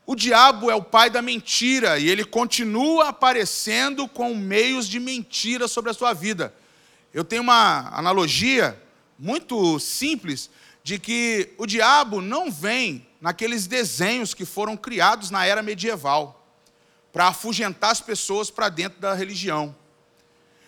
O 0.05 0.15
diabo 0.15 0.69
é 0.69 0.75
o 0.75 0.83
pai 0.83 1.09
da 1.09 1.21
mentira 1.21 1.97
e 1.97 2.09
ele 2.09 2.25
continua 2.25 3.09
aparecendo 3.09 4.07
com 4.07 4.35
meios 4.35 4.87
de 4.87 4.99
mentira 4.99 5.67
sobre 5.67 5.91
a 5.91 5.93
sua 5.93 6.13
vida. 6.13 6.53
Eu 7.13 7.23
tenho 7.23 7.41
uma 7.41 7.89
analogia 7.97 8.81
muito 9.17 9.79
simples 9.79 10.49
de 10.83 10.99
que 10.99 11.53
o 11.57 11.65
diabo 11.65 12.19
não 12.19 12.51
vem 12.51 13.07
naqueles 13.21 13.65
desenhos 13.65 14.33
que 14.33 14.43
foram 14.43 14.75
criados 14.75 15.29
na 15.29 15.45
era 15.45 15.63
medieval 15.63 16.45
para 17.13 17.27
afugentar 17.27 17.91
as 17.91 18.01
pessoas 18.01 18.51
para 18.51 18.67
dentro 18.67 18.99
da 18.99 19.13
religião. 19.13 19.73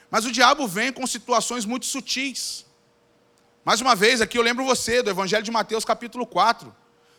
Mas 0.09 0.23
o 0.23 0.31
diabo 0.31 0.65
vem 0.65 0.93
com 0.93 1.05
situações 1.05 1.65
muito 1.65 1.85
sutis. 1.85 2.65
Mais 3.65 3.81
uma 3.81 3.95
vez, 3.95 4.21
aqui 4.21 4.37
eu 4.37 4.43
lembro 4.43 4.63
você 4.63 5.01
do 5.01 5.09
Evangelho 5.09 5.43
de 5.43 5.51
Mateus, 5.51 5.83
capítulo 5.83 6.25
4. 6.25 6.73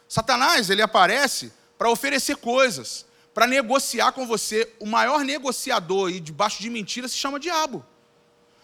Satanás, 0.08 0.70
ele 0.70 0.80
aparece 0.80 1.52
para 1.78 1.90
oferecer 1.90 2.36
coisas, 2.36 3.06
para 3.34 3.46
negociar 3.46 4.12
com 4.12 4.26
você. 4.26 4.72
O 4.78 4.86
maior 4.86 5.24
negociador 5.24 6.10
e 6.10 6.20
debaixo 6.20 6.62
de 6.62 6.70
mentira 6.70 7.08
se 7.08 7.16
chama 7.16 7.40
diabo. 7.40 7.84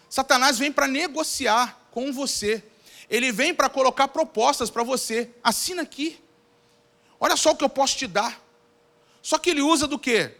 Satanás 0.09 0.57
vem 0.57 0.71
para 0.71 0.87
negociar 0.87 1.87
com 1.91 2.11
você. 2.11 2.63
Ele 3.09 3.31
vem 3.31 3.53
para 3.53 3.69
colocar 3.69 4.07
propostas 4.07 4.69
para 4.69 4.83
você. 4.83 5.29
Assina 5.43 5.81
aqui. 5.81 6.19
Olha 7.19 7.35
só 7.35 7.51
o 7.51 7.55
que 7.55 7.63
eu 7.63 7.69
posso 7.69 7.97
te 7.97 8.07
dar. 8.07 8.41
Só 9.21 9.37
que 9.37 9.49
ele 9.49 9.61
usa 9.61 9.87
do 9.87 9.97
quê? 9.97 10.35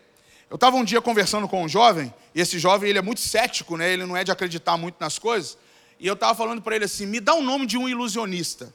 Eu 0.49 0.55
estava 0.55 0.75
um 0.75 0.83
dia 0.83 1.01
conversando 1.01 1.47
com 1.47 1.63
um 1.63 1.67
jovem, 1.67 2.13
e 2.35 2.39
esse 2.41 2.59
jovem 2.59 2.89
ele 2.89 2.99
é 2.99 3.01
muito 3.01 3.21
cético, 3.21 3.77
né? 3.77 3.91
ele 3.91 4.05
não 4.05 4.15
é 4.15 4.23
de 4.23 4.31
acreditar 4.31 4.77
muito 4.77 4.97
nas 4.99 5.17
coisas, 5.17 5.57
e 5.99 6.05
eu 6.05 6.13
estava 6.13 6.35
falando 6.35 6.61
para 6.61 6.75
ele 6.75 6.85
assim: 6.85 7.05
me 7.05 7.19
dá 7.19 7.33
o 7.33 7.41
nome 7.41 7.65
de 7.65 7.77
um 7.77 7.89
ilusionista. 7.89 8.71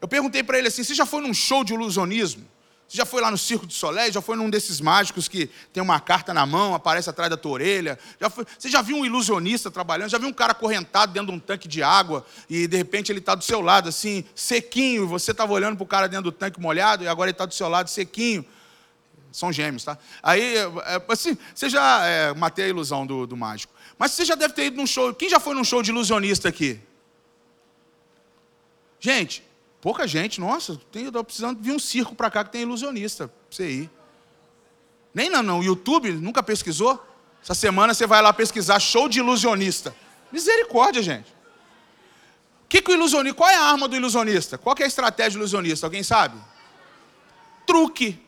Eu 0.00 0.08
perguntei 0.08 0.42
para 0.42 0.58
ele 0.58 0.68
assim: 0.68 0.82
você 0.84 0.94
já 0.94 1.06
foi 1.06 1.22
num 1.22 1.32
show 1.32 1.62
de 1.62 1.72
ilusionismo? 1.72 2.46
Você 2.90 2.96
já 2.96 3.06
foi 3.06 3.22
lá 3.22 3.30
no 3.30 3.38
Circo 3.38 3.68
de 3.68 3.72
Soleil? 3.72 4.12
Já 4.12 4.20
foi 4.20 4.34
num 4.34 4.50
desses 4.50 4.80
mágicos 4.80 5.28
que 5.28 5.48
tem 5.72 5.80
uma 5.80 6.00
carta 6.00 6.34
na 6.34 6.44
mão, 6.44 6.74
aparece 6.74 7.08
atrás 7.08 7.30
da 7.30 7.36
tua 7.36 7.52
orelha? 7.52 7.96
Já 8.20 8.28
foi... 8.28 8.44
Você 8.58 8.68
já 8.68 8.82
viu 8.82 8.96
um 8.96 9.06
ilusionista 9.06 9.70
trabalhando? 9.70 10.10
Já 10.10 10.18
viu 10.18 10.26
um 10.26 10.32
cara 10.32 10.50
acorrentado 10.50 11.12
dentro 11.12 11.28
de 11.30 11.36
um 11.36 11.38
tanque 11.38 11.68
de 11.68 11.84
água 11.84 12.26
e 12.48 12.66
de 12.66 12.76
repente 12.76 13.12
ele 13.12 13.20
está 13.20 13.36
do 13.36 13.44
seu 13.44 13.60
lado, 13.60 13.88
assim, 13.88 14.24
sequinho, 14.34 15.04
e 15.04 15.06
você 15.06 15.30
estava 15.30 15.52
olhando 15.52 15.76
para 15.76 15.84
o 15.84 15.86
cara 15.86 16.08
dentro 16.08 16.24
do 16.24 16.32
tanque 16.32 16.60
molhado 16.60 17.04
e 17.04 17.06
agora 17.06 17.28
ele 17.28 17.34
está 17.34 17.46
do 17.46 17.54
seu 17.54 17.68
lado, 17.68 17.88
sequinho? 17.88 18.44
São 19.30 19.52
gêmeos, 19.52 19.84
tá? 19.84 19.96
Aí, 20.20 20.56
é, 20.56 21.02
assim, 21.10 21.38
você 21.54 21.70
já. 21.70 22.04
É, 22.04 22.34
matei 22.34 22.64
a 22.64 22.68
ilusão 22.68 23.06
do, 23.06 23.24
do 23.24 23.36
mágico. 23.36 23.72
Mas 23.96 24.10
você 24.10 24.24
já 24.24 24.34
deve 24.34 24.52
ter 24.52 24.64
ido 24.64 24.76
num 24.76 24.86
show. 24.86 25.14
Quem 25.14 25.28
já 25.28 25.38
foi 25.38 25.54
num 25.54 25.62
show 25.62 25.80
de 25.80 25.92
ilusionista 25.92 26.48
aqui? 26.48 26.80
Gente, 28.98 29.44
pouca 29.80 30.06
gente. 30.06 30.40
Nossa, 30.40 30.80
estou 30.92 31.24
precisando 31.24 31.60
vir 31.62 31.72
um 31.72 31.78
circo 31.78 32.14
para 32.14 32.30
cá 32.30 32.44
que 32.44 32.52
tem 32.52 32.62
ilusionista. 32.62 33.28
Pra 33.28 33.36
você 33.50 33.70
ir. 33.70 33.90
Nem 35.14 35.28
não, 35.28 35.42
não. 35.42 35.62
YouTube, 35.62 36.12
nunca 36.12 36.42
pesquisou? 36.42 37.04
Essa 37.42 37.54
semana 37.54 37.94
você 37.94 38.06
vai 38.06 38.20
lá 38.22 38.32
pesquisar 38.32 38.78
show 38.78 39.08
de 39.08 39.18
ilusionista. 39.18 39.94
Misericórdia, 40.30 41.02
gente. 41.02 41.34
Que 42.68 42.80
que 42.80 42.92
o 42.92 42.94
ilusionista, 42.94 43.36
qual 43.36 43.50
é 43.50 43.56
a 43.56 43.64
arma 43.64 43.88
do 43.88 43.96
ilusionista? 43.96 44.56
Qual 44.56 44.76
é 44.78 44.84
a 44.84 44.86
estratégia 44.86 45.32
do 45.32 45.38
ilusionista? 45.38 45.86
Alguém 45.86 46.02
sabe? 46.02 46.38
Truque. 47.66 48.18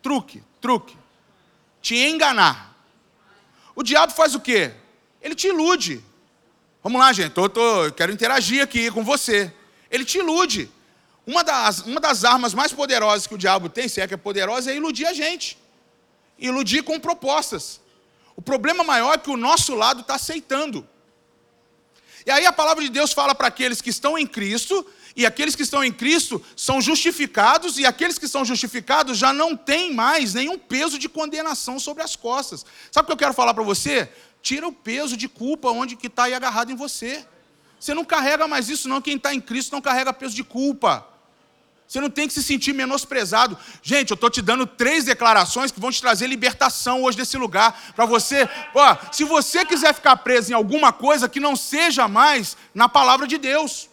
Truque, 0.00 0.42
truque. 0.60 0.96
Te 1.80 1.96
enganar. 1.96 2.76
O 3.74 3.82
diabo 3.82 4.12
faz 4.12 4.34
o 4.34 4.40
quê? 4.40 4.72
Ele 5.20 5.34
te 5.34 5.46
ilude. 5.46 6.02
Vamos 6.82 7.00
lá, 7.00 7.12
gente, 7.12 7.30
tô, 7.32 7.48
tô, 7.48 7.92
quero 7.92 8.12
interagir 8.12 8.62
aqui 8.62 8.90
com 8.90 9.04
você. 9.04 9.52
Ele 9.90 10.04
te 10.04 10.18
ilude. 10.18 10.70
Uma 11.26 11.44
das, 11.44 11.80
uma 11.80 12.00
das 12.00 12.24
armas 12.24 12.52
mais 12.52 12.72
poderosas 12.72 13.26
que 13.26 13.34
o 13.34 13.38
diabo 13.38 13.68
tem, 13.68 13.88
se 13.88 14.00
é 14.00 14.08
que 14.08 14.14
é 14.14 14.16
poderosa, 14.16 14.72
é 14.72 14.76
iludir 14.76 15.06
a 15.06 15.12
gente. 15.12 15.58
Iludir 16.38 16.82
com 16.82 16.98
propostas. 16.98 17.80
O 18.34 18.42
problema 18.42 18.82
maior 18.82 19.14
é 19.14 19.18
que 19.18 19.30
o 19.30 19.36
nosso 19.36 19.74
lado 19.74 20.00
está 20.00 20.16
aceitando. 20.16 20.86
E 22.26 22.30
aí 22.30 22.46
a 22.46 22.52
palavra 22.52 22.82
de 22.82 22.88
Deus 22.88 23.12
fala 23.12 23.34
para 23.34 23.48
aqueles 23.48 23.80
que 23.80 23.90
estão 23.90 24.18
em 24.18 24.26
Cristo 24.26 24.86
e 25.14 25.26
aqueles 25.26 25.54
que 25.54 25.62
estão 25.62 25.84
em 25.84 25.92
Cristo 25.92 26.42
são 26.56 26.80
justificados, 26.80 27.78
e 27.78 27.84
aqueles 27.84 28.18
que 28.18 28.26
são 28.26 28.44
justificados 28.44 29.18
já 29.18 29.32
não 29.32 29.56
têm 29.56 29.92
mais 29.92 30.32
nenhum 30.32 30.58
peso 30.58 30.98
de 30.98 31.08
condenação 31.08 31.78
sobre 31.78 32.02
as 32.02 32.16
costas. 32.16 32.64
Sabe 32.90 33.04
o 33.04 33.06
que 33.08 33.12
eu 33.12 33.16
quero 33.18 33.34
falar 33.34 33.52
para 33.52 33.62
você? 33.62 34.08
Tira 34.40 34.66
o 34.66 34.72
peso 34.72 35.16
de 35.16 35.28
culpa 35.28 35.70
onde 35.70 35.96
que 35.96 36.06
está 36.06 36.24
aí 36.24 36.34
agarrado 36.34 36.72
em 36.72 36.74
você. 36.74 37.24
Você 37.78 37.92
não 37.94 38.04
carrega 38.04 38.48
mais 38.48 38.68
isso, 38.68 38.88
não. 38.88 39.00
Quem 39.02 39.16
está 39.16 39.34
em 39.34 39.40
Cristo 39.40 39.72
não 39.72 39.80
carrega 39.80 40.12
peso 40.12 40.34
de 40.34 40.42
culpa. 40.42 41.06
Você 41.92 42.00
não 42.00 42.08
tem 42.08 42.26
que 42.26 42.32
se 42.32 42.42
sentir 42.42 42.72
menosprezado. 42.72 43.54
Gente, 43.82 44.12
eu 44.12 44.14
estou 44.14 44.30
te 44.30 44.40
dando 44.40 44.66
três 44.66 45.04
declarações 45.04 45.70
que 45.70 45.78
vão 45.78 45.90
te 45.90 46.00
trazer 46.00 46.26
libertação 46.26 47.02
hoje 47.02 47.18
desse 47.18 47.36
lugar. 47.36 47.92
Para 47.94 48.06
você, 48.06 48.48
ó, 48.74 48.96
se 49.12 49.24
você 49.24 49.62
quiser 49.62 49.92
ficar 49.92 50.16
preso 50.16 50.50
em 50.50 50.54
alguma 50.54 50.90
coisa 50.90 51.28
que 51.28 51.38
não 51.38 51.54
seja 51.54 52.08
mais 52.08 52.56
na 52.74 52.88
palavra 52.88 53.26
de 53.26 53.36
Deus. 53.36 53.90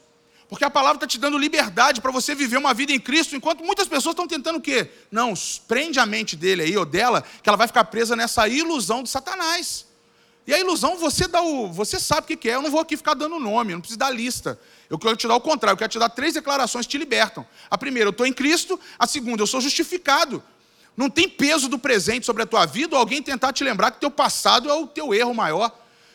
Porque 0.47 0.63
a 0.63 0.69
palavra 0.69 0.95
está 0.95 1.07
te 1.07 1.19
dando 1.19 1.37
liberdade 1.37 1.99
para 1.99 2.09
você 2.09 2.33
viver 2.33 2.55
uma 2.55 2.73
vida 2.73 2.93
em 2.93 3.01
Cristo, 3.01 3.35
enquanto 3.35 3.65
muitas 3.65 3.85
pessoas 3.85 4.13
estão 4.13 4.25
tentando 4.25 4.59
o 4.59 4.61
quê? 4.61 4.89
Não, 5.11 5.33
prende 5.67 5.99
a 5.99 6.05
mente 6.05 6.37
dele 6.37 6.61
aí 6.61 6.77
ou 6.77 6.85
dela, 6.85 7.21
que 7.43 7.49
ela 7.49 7.57
vai 7.57 7.67
ficar 7.67 7.83
presa 7.83 8.15
nessa 8.15 8.47
ilusão 8.47 9.03
de 9.03 9.09
Satanás. 9.09 9.88
E 10.49 10.53
a 10.55 10.59
ilusão, 10.59 10.97
você 10.97 11.27
dá 11.27 11.43
o. 11.43 11.71
Você 11.71 11.99
sabe 11.99 12.33
o 12.33 12.35
que 12.35 12.49
é. 12.49 12.55
Eu 12.55 12.63
não 12.63 12.71
vou 12.71 12.81
aqui 12.81 12.97
ficar 12.97 13.13
dando 13.13 13.39
nome, 13.39 13.71
eu 13.71 13.75
não 13.75 13.81
preciso 13.81 13.99
dar 13.99 14.09
lista. 14.09 14.59
Eu 14.89 14.97
quero 14.97 15.15
te 15.15 15.27
dar 15.27 15.35
o 15.35 15.39
contrário, 15.39 15.75
eu 15.75 15.77
quero 15.77 15.91
te 15.91 15.99
dar 15.99 16.09
três 16.09 16.33
declarações 16.33 16.87
que 16.87 16.89
te 16.93 16.97
libertam. 16.97 17.45
A 17.69 17.77
primeira, 17.77 18.07
eu 18.07 18.09
estou 18.09 18.25
em 18.25 18.33
Cristo. 18.33 18.79
A 18.97 19.05
segunda, 19.05 19.43
eu 19.43 19.45
sou 19.45 19.61
justificado. 19.61 20.41
Não 20.97 21.07
tem 21.07 21.29
peso 21.29 21.69
do 21.69 21.77
presente 21.77 22.25
sobre 22.25 22.41
a 22.41 22.47
tua 22.47 22.65
vida 22.65 22.95
ou 22.95 22.99
alguém 22.99 23.21
tentar 23.21 23.53
te 23.53 23.63
lembrar 23.63 23.91
que 23.91 23.99
teu 23.99 24.09
passado 24.09 24.67
é 24.67 24.73
o 24.73 24.87
teu 24.87 25.13
erro 25.13 25.35
maior. 25.35 25.71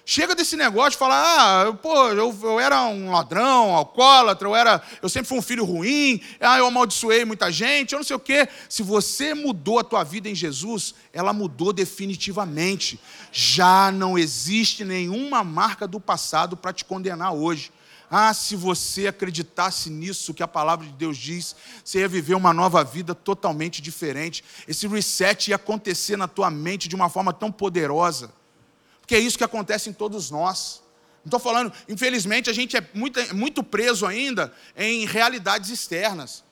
Chega 0.06 0.34
desse 0.34 0.54
negócio 0.54 0.92
de 0.92 0.96
falar, 0.98 1.66
ah, 1.66 1.72
pô, 1.72 2.08
eu, 2.08 2.38
eu 2.42 2.60
era 2.60 2.82
um 2.84 3.10
ladrão, 3.10 3.74
alcoólatra, 3.74 4.46
eu, 4.46 4.54
era, 4.54 4.82
eu 5.00 5.08
sempre 5.08 5.28
fui 5.28 5.38
um 5.38 5.42
filho 5.42 5.64
ruim, 5.64 6.20
ah, 6.40 6.58
eu 6.58 6.66
amaldiçoei 6.66 7.24
muita 7.24 7.50
gente, 7.50 7.92
eu 7.92 7.98
não 7.98 8.04
sei 8.04 8.14
o 8.14 8.20
quê. 8.20 8.46
Se 8.68 8.82
você 8.82 9.32
mudou 9.32 9.78
a 9.78 9.84
tua 9.84 10.04
vida 10.04 10.28
em 10.28 10.34
Jesus, 10.34 10.94
ela 11.10 11.32
mudou 11.32 11.72
definitivamente. 11.72 13.00
Já 13.32 13.90
não 13.90 14.18
existe 14.18 14.84
nenhuma 14.84 15.42
marca 15.42 15.88
do 15.88 15.98
passado 15.98 16.54
para 16.54 16.74
te 16.74 16.84
condenar 16.84 17.32
hoje. 17.32 17.72
Ah, 18.10 18.34
se 18.34 18.54
você 18.54 19.06
acreditasse 19.06 19.88
nisso 19.88 20.34
que 20.34 20.42
a 20.42 20.48
palavra 20.48 20.86
de 20.86 20.92
Deus 20.92 21.16
diz, 21.16 21.56
você 21.82 22.00
ia 22.00 22.08
viver 22.08 22.34
uma 22.34 22.52
nova 22.52 22.84
vida 22.84 23.14
totalmente 23.14 23.80
diferente. 23.80 24.44
Esse 24.68 24.86
reset 24.86 25.48
ia 25.48 25.56
acontecer 25.56 26.18
na 26.18 26.28
tua 26.28 26.50
mente 26.50 26.88
de 26.88 26.94
uma 26.94 27.08
forma 27.08 27.32
tão 27.32 27.50
poderosa. 27.50 28.30
Porque 29.04 29.14
é 29.14 29.18
isso 29.18 29.36
que 29.36 29.44
acontece 29.44 29.90
em 29.90 29.92
todos 29.92 30.30
nós. 30.30 30.82
Não 31.22 31.28
estou 31.28 31.38
falando, 31.38 31.70
infelizmente, 31.86 32.48
a 32.48 32.54
gente 32.54 32.74
é 32.74 32.88
muito, 32.94 33.36
muito 33.36 33.62
preso 33.62 34.06
ainda 34.06 34.50
em 34.74 35.04
realidades 35.04 35.68
externas. 35.68 36.42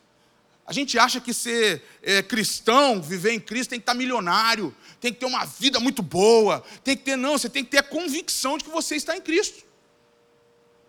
A 0.66 0.72
gente 0.74 0.98
acha 0.98 1.18
que 1.18 1.32
ser 1.32 1.82
é, 2.02 2.22
cristão, 2.22 3.00
viver 3.00 3.32
em 3.32 3.40
Cristo, 3.40 3.70
tem 3.70 3.78
que 3.78 3.84
estar 3.84 3.94
milionário, 3.94 4.74
tem 5.00 5.14
que 5.14 5.18
ter 5.18 5.24
uma 5.24 5.46
vida 5.46 5.80
muito 5.80 6.02
boa, 6.02 6.62
tem 6.84 6.94
que 6.94 7.04
ter, 7.04 7.16
não, 7.16 7.38
você 7.38 7.48
tem 7.48 7.64
que 7.64 7.70
ter 7.70 7.78
a 7.78 7.82
convicção 7.82 8.58
de 8.58 8.64
que 8.64 8.70
você 8.70 8.96
está 8.96 9.16
em 9.16 9.20
Cristo. 9.22 9.64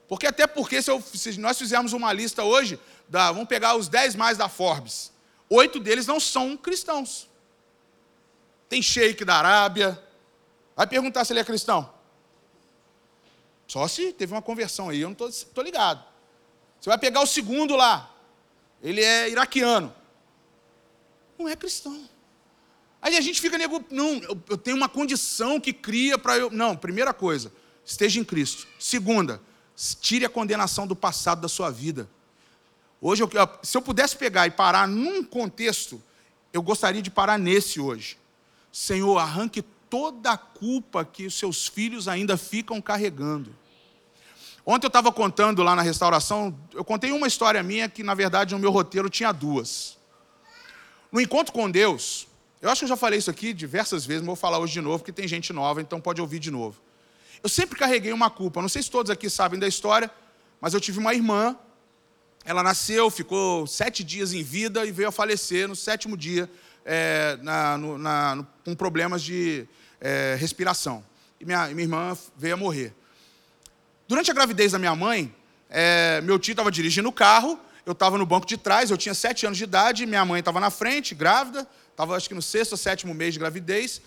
Porque 0.06 0.28
até 0.28 0.45
porque, 0.45 0.82
se, 0.82 0.91
eu, 0.91 1.02
se 1.02 1.39
nós 1.39 1.58
fizermos 1.58 1.93
uma 1.93 2.12
lista 2.12 2.43
hoje, 2.43 2.78
da, 3.08 3.32
vamos 3.32 3.47
pegar 3.47 3.76
os 3.78 3.88
dez 3.88 4.15
mais 4.15 4.38
da 4.38 4.49
Forbes, 4.49 5.13
oito 5.49 5.80
deles 5.80 6.06
não 6.06 6.19
são 6.19 6.58
cristãos. 6.58 7.30
Tem 8.67 8.82
sheik 8.82 9.23
da 9.23 9.36
Arábia, 9.36 10.02
Vai 10.75 10.88
perguntar 10.88 11.25
se 11.25 11.33
ele 11.33 11.39
é 11.39 11.43
cristão. 11.43 11.91
Só 13.67 13.88
se 13.88 14.13
teve 14.13 14.33
uma 14.33 14.41
conversão 14.41 14.89
aí, 14.89 15.01
eu 15.01 15.09
não 15.09 15.27
estou 15.27 15.63
ligado. 15.63 16.03
Você 16.79 16.89
vai 16.89 16.97
pegar 16.97 17.21
o 17.21 17.25
segundo 17.25 17.75
lá. 17.75 18.13
Ele 18.81 19.01
é 19.01 19.29
iraquiano. 19.29 19.93
Não 21.39 21.47
é 21.47 21.55
cristão. 21.55 22.07
Aí 23.01 23.17
a 23.17 23.21
gente 23.21 23.41
fica 23.41 23.57
nego, 23.57 23.83
não, 23.89 24.21
eu 24.49 24.57
tenho 24.57 24.77
uma 24.77 24.88
condição 24.88 25.59
que 25.59 25.73
cria 25.73 26.17
para 26.17 26.38
eu. 26.38 26.49
Não, 26.49 26.75
primeira 26.75 27.13
coisa, 27.13 27.51
esteja 27.86 28.19
em 28.19 28.23
Cristo. 28.23 28.67
Segunda, 28.79 29.41
tire 29.99 30.25
a 30.25 30.29
condenação 30.29 30.88
do 30.88 30.95
passado 30.95 31.41
da 31.41 31.47
sua 31.47 31.69
vida. 31.69 32.09
Hoje, 33.01 33.23
se 33.62 33.75
eu 33.75 33.81
pudesse 33.81 34.15
pegar 34.15 34.47
e 34.47 34.51
parar 34.51 34.88
num 34.88 35.23
contexto, 35.23 36.01
eu 36.53 36.62
gostaria 36.62 37.01
de 37.01 37.12
parar 37.12 37.38
nesse 37.38 37.79
hoje. 37.79 38.17
Senhor, 38.71 39.17
arranque 39.17 39.62
toda 39.93 40.32
a 40.32 40.38
culpa 40.38 41.06
que 41.06 41.27
os 41.27 41.36
seus 41.36 41.67
filhos 41.67 42.08
ainda 42.08 42.36
ficam 42.36 42.82
carregando. 42.82 43.56
Ontem 44.65 44.88
eu 44.88 44.88
estava 44.88 45.12
contando 45.12 45.62
lá 45.62 45.75
na 45.75 45.84
restauração, 45.84 46.58
eu 46.73 46.84
contei 46.84 47.12
uma 47.12 47.27
história 47.27 47.62
minha 47.62 47.88
que, 47.88 48.01
na 48.01 48.15
verdade, 48.15 48.56
no 48.56 48.60
meu 48.60 48.71
roteiro 48.71 49.08
tinha 49.08 49.32
duas. 49.32 49.99
No 51.12 51.21
encontro 51.21 51.53
com 51.53 51.69
Deus, 51.69 52.25
eu 52.60 52.71
acho 52.71 52.79
que 52.79 52.86
eu 52.86 52.89
já 52.89 52.95
falei 52.95 53.19
isso 53.19 53.29
aqui 53.29 53.53
diversas 53.53 54.03
vezes, 54.03 54.21
mas 54.23 54.25
vou 54.25 54.36
falar 54.36 54.58
hoje 54.58 54.73
de 54.73 54.82
novo, 54.82 54.97
porque 54.97 55.12
tem 55.12 55.27
gente 55.27 55.53
nova, 55.53 55.79
então 55.79 56.01
pode 56.01 56.19
ouvir 56.19 56.39
de 56.39 56.49
novo. 56.49 56.82
Eu 57.43 57.47
sempre 57.49 57.77
carreguei 57.77 58.13
uma 58.13 58.32
culpa, 58.32 58.63
não 58.63 58.69
sei 58.69 58.82
se 58.82 58.89
todos 58.89 59.12
aqui 59.12 59.29
sabem 59.29 59.60
da 59.60 59.67
história, 59.67 60.10
mas 60.60 60.73
eu 60.73 60.82
tive 60.82 60.97
uma 60.97 61.13
irmã, 61.13 61.56
ela 62.43 62.63
nasceu, 62.63 63.12
ficou 63.12 63.67
sete 63.67 64.03
dias 64.03 64.34
em 64.34 64.41
vida 64.41 64.88
e 64.88 64.91
veio 64.91 65.10
a 65.10 65.12
falecer 65.12 65.67
no 65.67 65.75
sétimo 65.75 66.17
dia, 66.17 66.49
é, 66.85 67.37
na, 67.41 67.77
no, 67.77 67.97
na, 67.97 68.45
com 68.63 68.75
problemas 68.75 69.21
de 69.21 69.67
é, 69.99 70.35
respiração. 70.39 71.03
E 71.39 71.45
minha, 71.45 71.67
minha 71.67 71.83
irmã 71.83 72.17
veio 72.37 72.53
a 72.53 72.57
morrer. 72.57 72.93
Durante 74.07 74.29
a 74.29 74.33
gravidez 74.33 74.71
da 74.71 74.79
minha 74.79 74.95
mãe, 74.95 75.33
é, 75.69 76.21
meu 76.21 76.37
tio 76.37 76.51
estava 76.51 76.71
dirigindo 76.71 77.09
o 77.09 77.11
carro, 77.11 77.59
eu 77.85 77.93
estava 77.93 78.17
no 78.17 78.25
banco 78.25 78.45
de 78.45 78.57
trás, 78.57 78.91
eu 78.91 78.97
tinha 78.97 79.13
sete 79.13 79.45
anos 79.45 79.57
de 79.57 79.63
idade, 79.63 80.05
minha 80.05 80.23
mãe 80.23 80.39
estava 80.39 80.59
na 80.59 80.69
frente, 80.69 81.15
grávida, 81.15 81.67
estava 81.89 82.15
acho 82.15 82.27
que 82.27 82.35
no 82.35 82.41
sexto 82.41 82.73
ou 82.73 82.77
sétimo 82.77 83.13
mês 83.13 83.33
de 83.33 83.39
gravidez. 83.39 84.01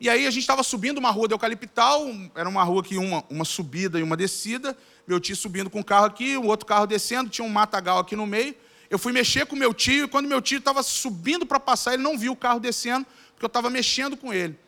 E 0.00 0.08
aí 0.08 0.26
a 0.26 0.30
gente 0.30 0.40
estava 0.40 0.62
subindo 0.62 0.98
uma 0.98 1.10
rua 1.10 1.28
de 1.28 1.34
eucaliptal, 1.34 2.06
era 2.34 2.48
uma 2.48 2.64
rua 2.64 2.82
que 2.82 2.96
uma, 2.96 3.22
uma 3.28 3.44
subida 3.44 4.00
e 4.00 4.02
uma 4.02 4.16
descida, 4.16 4.76
meu 5.06 5.20
tio 5.20 5.36
subindo 5.36 5.68
com 5.68 5.80
o 5.80 5.84
carro 5.84 6.06
aqui, 6.06 6.36
o 6.36 6.46
outro 6.46 6.64
carro 6.64 6.86
descendo, 6.86 7.28
tinha 7.28 7.46
um 7.46 7.50
matagal 7.50 7.98
aqui 7.98 8.16
no 8.16 8.26
meio. 8.26 8.54
Eu 8.90 8.98
fui 8.98 9.12
mexer 9.12 9.46
com 9.46 9.54
meu 9.54 9.72
tio, 9.72 10.06
e 10.06 10.08
quando 10.08 10.26
meu 10.26 10.42
tio 10.42 10.58
estava 10.58 10.82
subindo 10.82 11.46
para 11.46 11.60
passar, 11.60 11.94
ele 11.94 12.02
não 12.02 12.18
viu 12.18 12.32
o 12.32 12.36
carro 12.36 12.58
descendo, 12.58 13.06
porque 13.32 13.44
eu 13.44 13.46
estava 13.46 13.70
mexendo 13.70 14.16
com 14.16 14.34
ele. 14.34 14.58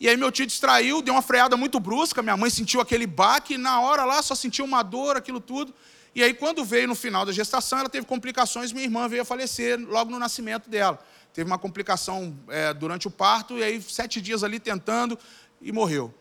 E 0.00 0.08
aí 0.08 0.16
meu 0.16 0.32
tio 0.32 0.46
distraiu, 0.46 1.02
deu 1.02 1.12
uma 1.12 1.20
freada 1.20 1.54
muito 1.54 1.78
brusca, 1.78 2.22
minha 2.22 2.36
mãe 2.36 2.48
sentiu 2.48 2.80
aquele 2.80 3.06
baque, 3.06 3.54
e 3.54 3.58
na 3.58 3.78
hora 3.80 4.06
lá 4.06 4.22
só 4.22 4.34
sentiu 4.34 4.64
uma 4.64 4.82
dor, 4.82 5.18
aquilo 5.18 5.38
tudo. 5.38 5.74
E 6.14 6.22
aí 6.22 6.32
quando 6.32 6.64
veio 6.64 6.88
no 6.88 6.94
final 6.94 7.26
da 7.26 7.32
gestação, 7.32 7.80
ela 7.80 7.90
teve 7.90 8.06
complicações, 8.06 8.72
minha 8.72 8.84
irmã 8.84 9.06
veio 9.06 9.20
a 9.20 9.24
falecer 9.24 9.78
logo 9.78 10.10
no 10.10 10.18
nascimento 10.18 10.70
dela. 10.70 10.98
Teve 11.34 11.50
uma 11.50 11.58
complicação 11.58 12.34
é, 12.48 12.72
durante 12.72 13.06
o 13.06 13.10
parto, 13.10 13.58
e 13.58 13.62
aí 13.62 13.82
sete 13.82 14.18
dias 14.18 14.42
ali 14.42 14.58
tentando, 14.58 15.18
e 15.60 15.70
morreu. 15.72 16.14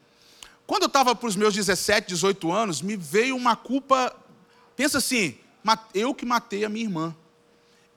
Quando 0.66 0.84
eu 0.84 0.88
estava 0.88 1.16
para 1.16 1.30
os 1.30 1.38
meus 1.38 1.54
17, 1.54 2.10
18 2.10 2.52
anos, 2.52 2.82
me 2.82 2.98
veio 2.98 3.38
uma 3.38 3.56
culpa, 3.56 4.14
pensa 4.76 4.98
assim, 4.98 5.38
eu 5.94 6.14
que 6.14 6.26
matei 6.26 6.66
a 6.66 6.70
minha 6.70 6.84
irmã. 6.84 7.16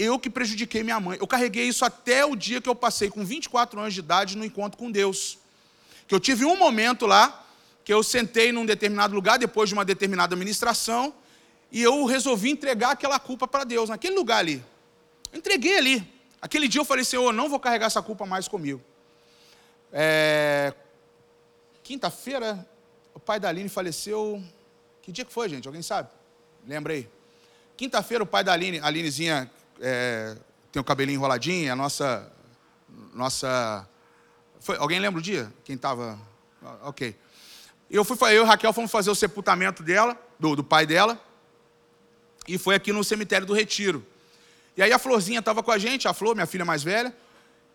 Eu 0.01 0.19
que 0.19 0.31
prejudiquei 0.31 0.83
minha 0.83 0.99
mãe. 0.99 1.19
Eu 1.21 1.27
carreguei 1.27 1.69
isso 1.69 1.85
até 1.85 2.25
o 2.25 2.35
dia 2.35 2.61
que 2.61 2.69
eu 2.69 2.75
passei 2.75 3.11
com 3.11 3.25
24 3.25 3.79
anos 3.79 3.93
de 3.93 4.01
idade 4.01 4.37
no 4.37 4.45
encontro 4.45 4.79
com 4.79 4.91
Deus 4.91 5.39
que 6.11 6.15
eu 6.15 6.19
tive 6.19 6.45
um 6.45 6.57
momento 6.57 7.07
lá, 7.07 7.47
que 7.85 7.95
eu 7.95 8.03
sentei 8.03 8.51
num 8.51 8.67
determinado 8.67 9.15
lugar, 9.15 9.39
depois 9.39 9.69
de 9.69 9.75
uma 9.75 9.85
determinada 9.85 10.35
ministração, 10.35 11.15
e 11.71 11.81
eu 11.81 12.05
resolvi 12.05 12.51
entregar 12.51 12.91
aquela 12.91 13.21
culpa 13.21 13.47
para 13.47 13.63
Deus, 13.63 13.89
naquele 13.89 14.17
lugar 14.17 14.39
ali. 14.39 14.61
Eu 15.33 15.39
entreguei 15.39 15.79
ali. 15.79 16.13
Aquele 16.43 16.67
dia 16.67 16.81
eu 16.81 16.85
falei, 16.85 17.05
Senhor, 17.05 17.33
não 17.33 17.49
vou 17.49 17.61
carregar 17.61 17.87
essa 17.87 18.03
culpa 18.03 18.27
mais 18.27 18.49
comigo. 18.49 18.83
É... 19.93 20.75
Quinta-feira, 21.85 22.69
o 23.15 23.21
pai 23.21 23.39
da 23.39 23.49
Aline 23.49 23.69
faleceu. 23.69 24.43
Que 25.03 25.13
dia 25.13 25.25
que 25.25 25.33
foi, 25.33 25.49
gente? 25.49 25.69
Alguém 25.69 25.81
sabe? 25.83 26.09
Lembra 26.67 26.95
aí. 26.95 27.09
Quinta-feira, 27.77 28.25
o 28.25 28.27
pai 28.27 28.43
da 28.43 28.53
Aline, 28.53 28.81
Alinezinha 28.81 29.49
é... 29.81 30.37
tem 30.71 30.81
o 30.81 30.85
cabelinho 30.85 31.16
enroladinho, 31.16 31.73
a 31.73 31.77
nossa, 31.77 32.31
nossa 33.14 33.88
foi, 34.61 34.77
alguém 34.77 35.01
lembra 35.01 35.19
o 35.19 35.23
dia? 35.23 35.51
Quem 35.64 35.75
estava. 35.75 36.19
Ok. 36.83 37.16
Eu, 37.90 38.05
fui, 38.05 38.16
eu 38.35 38.45
e 38.45 38.47
Raquel 38.47 38.73
fomos 38.73 38.90
fazer 38.90 39.11
o 39.11 39.14
sepultamento 39.14 39.83
dela, 39.83 40.16
do, 40.38 40.55
do 40.55 40.62
pai 40.62 40.87
dela, 40.87 41.19
e 42.47 42.59
foi 42.59 42.75
aqui 42.75 42.93
no 42.93 43.03
cemitério 43.03 43.47
do 43.47 43.55
Retiro. 43.55 44.07
E 44.77 44.83
aí 44.83 44.93
a 44.93 44.99
Florzinha 44.99 45.40
estava 45.40 45.62
com 45.62 45.71
a 45.71 45.79
gente, 45.79 46.07
a 46.07 46.12
Flor, 46.12 46.35
minha 46.35 46.47
filha 46.47 46.64
mais 46.64 46.83
velha, 46.83 47.14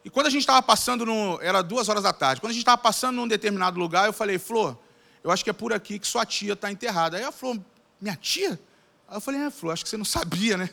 e 0.05 0.09
quando 0.09 0.27
a 0.27 0.29
gente 0.29 0.41
estava 0.41 0.61
passando 0.61 1.05
no. 1.05 1.39
Era 1.41 1.63
duas 1.63 1.89
horas 1.89 2.03
da 2.03 2.13
tarde. 2.13 2.39
Quando 2.39 2.51
a 2.51 2.53
gente 2.53 2.61
estava 2.61 2.77
passando 2.77 3.15
num 3.15 3.27
determinado 3.27 3.79
lugar, 3.79 4.05
eu 4.05 4.13
falei, 4.13 4.37
Flor, 4.37 4.77
eu 5.23 5.31
acho 5.31 5.43
que 5.43 5.49
é 5.49 5.53
por 5.53 5.73
aqui 5.73 5.97
que 5.97 6.05
sua 6.05 6.23
tia 6.23 6.53
está 6.53 6.71
enterrada. 6.71 7.17
Aí 7.17 7.23
a 7.23 7.31
Flor, 7.31 7.59
minha 7.99 8.15
tia? 8.15 8.59
Aí 9.07 9.17
eu 9.17 9.21
falei, 9.21 9.41
é, 9.41 9.49
Flor, 9.49 9.73
acho 9.73 9.83
que 9.83 9.89
você 9.89 9.97
não 9.97 10.05
sabia, 10.05 10.55
né? 10.55 10.69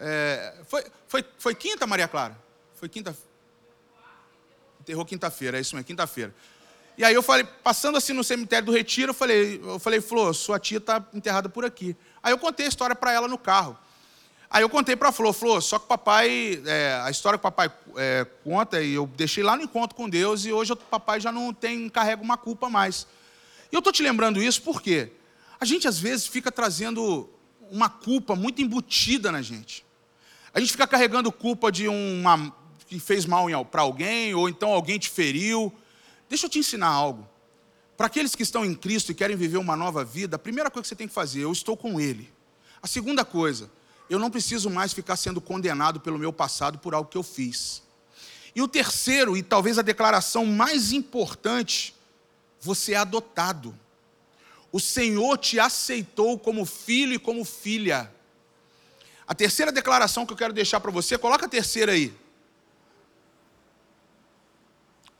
É, 0.00 0.54
foi, 0.66 0.84
foi, 1.06 1.24
foi 1.38 1.54
quinta, 1.54 1.86
Maria 1.86 2.08
Clara? 2.08 2.36
Foi 2.74 2.88
quinta? 2.88 3.14
Enterrou 4.80 5.04
quinta-feira, 5.04 5.58
é 5.58 5.60
isso 5.60 5.76
mesmo, 5.76 5.86
quinta-feira. 5.86 6.34
E 6.96 7.04
aí 7.04 7.14
eu 7.14 7.22
falei, 7.22 7.44
passando 7.44 7.98
assim 7.98 8.12
no 8.12 8.24
cemitério 8.24 8.66
do 8.66 8.72
Retiro, 8.72 9.10
eu 9.10 9.14
falei, 9.14 9.60
eu 9.62 9.78
falei, 9.78 10.00
Flor, 10.00 10.34
sua 10.34 10.58
tia 10.58 10.78
está 10.78 11.04
enterrada 11.12 11.48
por 11.48 11.64
aqui. 11.64 11.94
Aí 12.22 12.32
eu 12.32 12.38
contei 12.38 12.66
a 12.66 12.68
história 12.68 12.96
para 12.96 13.12
ela 13.12 13.28
no 13.28 13.38
carro. 13.38 13.78
Aí 14.48 14.62
eu 14.62 14.68
contei 14.68 14.96
para 14.96 15.10
a 15.10 15.12
Flor, 15.12 15.32
Flor, 15.32 15.62
só 15.62 15.78
que 15.78 15.84
o 15.84 15.88
papai, 15.88 16.60
é, 16.66 17.00
a 17.04 17.10
história 17.10 17.38
que 17.38 17.46
o 17.46 17.50
papai 17.50 17.70
é, 17.96 18.26
conta, 18.42 18.82
e 18.82 18.94
eu 18.94 19.06
deixei 19.06 19.44
lá 19.44 19.54
no 19.54 19.62
encontro 19.62 19.94
com 19.94 20.08
Deus, 20.08 20.44
e 20.44 20.52
hoje 20.52 20.72
o 20.72 20.76
papai 20.76 21.20
já 21.20 21.30
não 21.30 21.54
tem, 21.54 21.88
carrega 21.88 22.20
uma 22.20 22.36
culpa 22.36 22.68
mais. 22.68 23.06
E 23.70 23.74
eu 23.76 23.78
estou 23.78 23.92
te 23.92 24.02
lembrando 24.02 24.42
isso 24.42 24.60
porque 24.62 25.12
a 25.60 25.64
gente 25.64 25.86
às 25.86 25.98
vezes 25.98 26.26
fica 26.26 26.50
trazendo 26.50 27.30
uma 27.70 27.88
culpa 27.88 28.34
muito 28.34 28.60
embutida 28.60 29.30
na 29.30 29.40
gente. 29.40 29.84
A 30.52 30.60
gente 30.60 30.72
fica 30.72 30.86
carregando 30.86 31.30
culpa 31.30 31.70
de 31.70 31.86
uma, 31.86 32.54
que 32.86 32.98
fez 32.98 33.24
mal 33.24 33.46
para 33.64 33.82
alguém, 33.82 34.34
ou 34.34 34.48
então 34.48 34.70
alguém 34.70 34.98
te 34.98 35.08
feriu. 35.08 35.72
Deixa 36.28 36.46
eu 36.46 36.50
te 36.50 36.58
ensinar 36.58 36.88
algo. 36.88 37.28
Para 37.96 38.06
aqueles 38.06 38.34
que 38.34 38.42
estão 38.42 38.64
em 38.64 38.74
Cristo 38.74 39.12
e 39.12 39.14
querem 39.14 39.36
viver 39.36 39.58
uma 39.58 39.76
nova 39.76 40.04
vida, 40.04 40.36
a 40.36 40.38
primeira 40.38 40.70
coisa 40.70 40.82
que 40.82 40.88
você 40.88 40.96
tem 40.96 41.06
que 41.06 41.14
fazer, 41.14 41.42
eu 41.42 41.52
estou 41.52 41.76
com 41.76 42.00
Ele. 42.00 42.32
A 42.82 42.86
segunda 42.86 43.24
coisa, 43.24 43.70
eu 44.08 44.18
não 44.18 44.30
preciso 44.30 44.70
mais 44.70 44.92
ficar 44.92 45.16
sendo 45.16 45.40
condenado 45.40 46.00
pelo 46.00 46.18
meu 46.18 46.32
passado 46.32 46.78
por 46.78 46.94
algo 46.94 47.10
que 47.10 47.18
eu 47.18 47.22
fiz. 47.22 47.82
E 48.54 48.60
o 48.62 48.66
terceiro, 48.66 49.36
e 49.36 49.42
talvez 49.42 49.78
a 49.78 49.82
declaração 49.82 50.44
mais 50.44 50.92
importante, 50.92 51.94
você 52.60 52.94
é 52.94 52.96
adotado. 52.96 53.78
o 54.72 54.80
Senhor 54.80 55.36
te 55.38 55.58
aceitou 55.58 56.38
como 56.38 56.64
filho 56.64 57.14
e 57.14 57.18
como 57.18 57.44
filha. 57.44 58.10
A 59.30 59.34
terceira 59.34 59.70
declaração 59.70 60.26
que 60.26 60.32
eu 60.32 60.36
quero 60.36 60.52
deixar 60.52 60.80
para 60.80 60.90
você, 60.90 61.16
coloca 61.16 61.46
a 61.46 61.48
terceira 61.48 61.92
aí. 61.92 62.12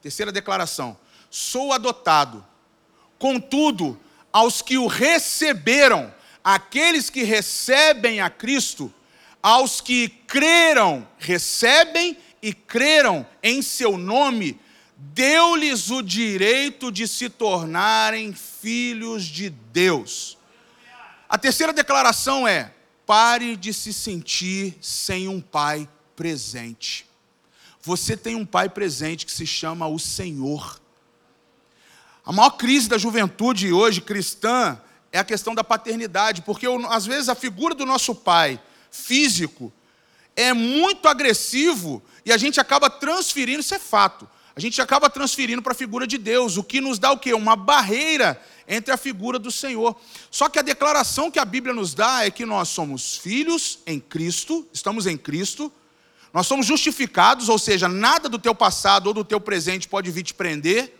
Terceira 0.03 0.33
declaração: 0.33 0.99
sou 1.31 1.73
adotado. 1.73 2.45
Contudo, 3.21 3.97
aos 4.33 4.63
que 4.63 4.77
o 4.77 4.89
receberam, 4.89 6.13
aqueles 6.43 7.09
que 7.09 7.23
recebem 7.23 8.21
a 8.21 8.29
Cristo, 8.29 8.93
aos 9.41 9.81
que 9.81 10.09
creram, 10.27 11.07
recebem 11.17 12.19
e 12.43 12.53
creram 12.53 13.25
em 13.41 13.63
seu 13.63 13.97
nome, 13.97 14.61
deu-lhes 14.97 15.89
o 15.89 16.03
direito 16.03 16.91
de 16.91 17.07
se 17.07 17.29
tornarem 17.31 18.35
filhos 18.35 19.25
de 19.25 19.51
Deus. 19.51 20.37
A 21.29 21.39
terceira 21.39 21.73
declaração 21.73 22.49
é: 22.49 22.75
pare 23.11 23.57
de 23.57 23.75
se 23.75 23.93
sentir 23.93 24.79
sem 24.81 25.27
um 25.27 25.41
pai 25.41 25.89
presente. 26.15 27.05
Você 27.83 28.17
tem 28.17 28.37
um 28.37 28.47
pai 28.47 28.69
presente 28.69 29.27
que 29.27 29.33
se 29.33 29.45
chama 29.45 29.89
o 29.89 29.99
Senhor. 29.99 30.81
A 32.25 32.31
maior 32.31 32.51
crise 32.51 32.89
da 32.89 32.97
juventude 32.97 33.73
hoje 33.73 34.01
cristã 34.01 34.81
é 35.11 35.19
a 35.19 35.25
questão 35.25 35.57
da 35.57 35.65
paternidade, 35.65 36.43
porque 36.43 36.69
às 36.89 37.05
vezes 37.05 37.29
a 37.29 37.35
figura 37.35 37.75
do 37.75 37.85
nosso 37.85 38.15
pai 38.15 38.63
físico 38.93 39.73
é 40.37 40.53
muito 40.53 41.09
agressivo 41.09 42.01
e 42.25 42.31
a 42.31 42.37
gente 42.37 42.61
acaba 42.61 42.89
transferindo, 42.89 43.59
isso 43.59 43.75
é 43.75 43.81
fato. 43.81 44.29
A 44.55 44.61
gente 44.61 44.81
acaba 44.83 45.09
transferindo 45.09 45.63
para 45.63 45.73
a 45.73 45.77
figura 45.77 46.07
de 46.07 46.19
Deus, 46.19 46.57
o 46.57 46.65
que 46.65 46.81
nos 46.81 46.99
dá 46.99 47.13
o 47.13 47.19
quê? 47.19 47.33
Uma 47.33 47.55
barreira 47.55 48.41
entre 48.67 48.93
a 48.93 48.97
figura 48.97 49.39
do 49.39 49.51
Senhor. 49.51 49.97
Só 50.31 50.49
que 50.49 50.59
a 50.59 50.63
declaração 50.63 51.31
que 51.31 51.39
a 51.39 51.45
Bíblia 51.45 51.75
nos 51.75 51.95
dá 51.95 52.25
é 52.25 52.31
que 52.31 52.45
nós 52.45 52.69
somos 52.69 53.17
filhos 53.17 53.79
em 53.87 53.99
Cristo, 53.99 54.67
estamos 54.73 55.07
em 55.07 55.17
Cristo, 55.17 55.73
nós 56.33 56.47
somos 56.47 56.67
justificados, 56.67 57.49
ou 57.49 57.59
seja, 57.59 57.89
nada 57.89 58.29
do 58.29 58.39
teu 58.39 58.55
passado 58.55 59.09
ou 59.09 59.15
do 59.15 59.25
teu 59.25 59.41
presente 59.41 59.89
pode 59.89 60.11
vir 60.11 60.23
te 60.23 60.35
prender. 60.35 60.97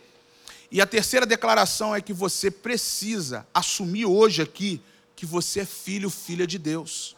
E 0.69 0.81
a 0.81 0.85
terceira 0.85 1.25
declaração 1.25 1.95
é 1.95 2.01
que 2.01 2.13
você 2.13 2.49
precisa 2.49 3.47
assumir 3.53 4.05
hoje 4.05 4.41
aqui 4.41 4.81
que 5.15 5.25
você 5.25 5.61
é 5.61 5.65
filho, 5.65 6.09
filha 6.09 6.47
de 6.47 6.57
Deus. 6.57 7.15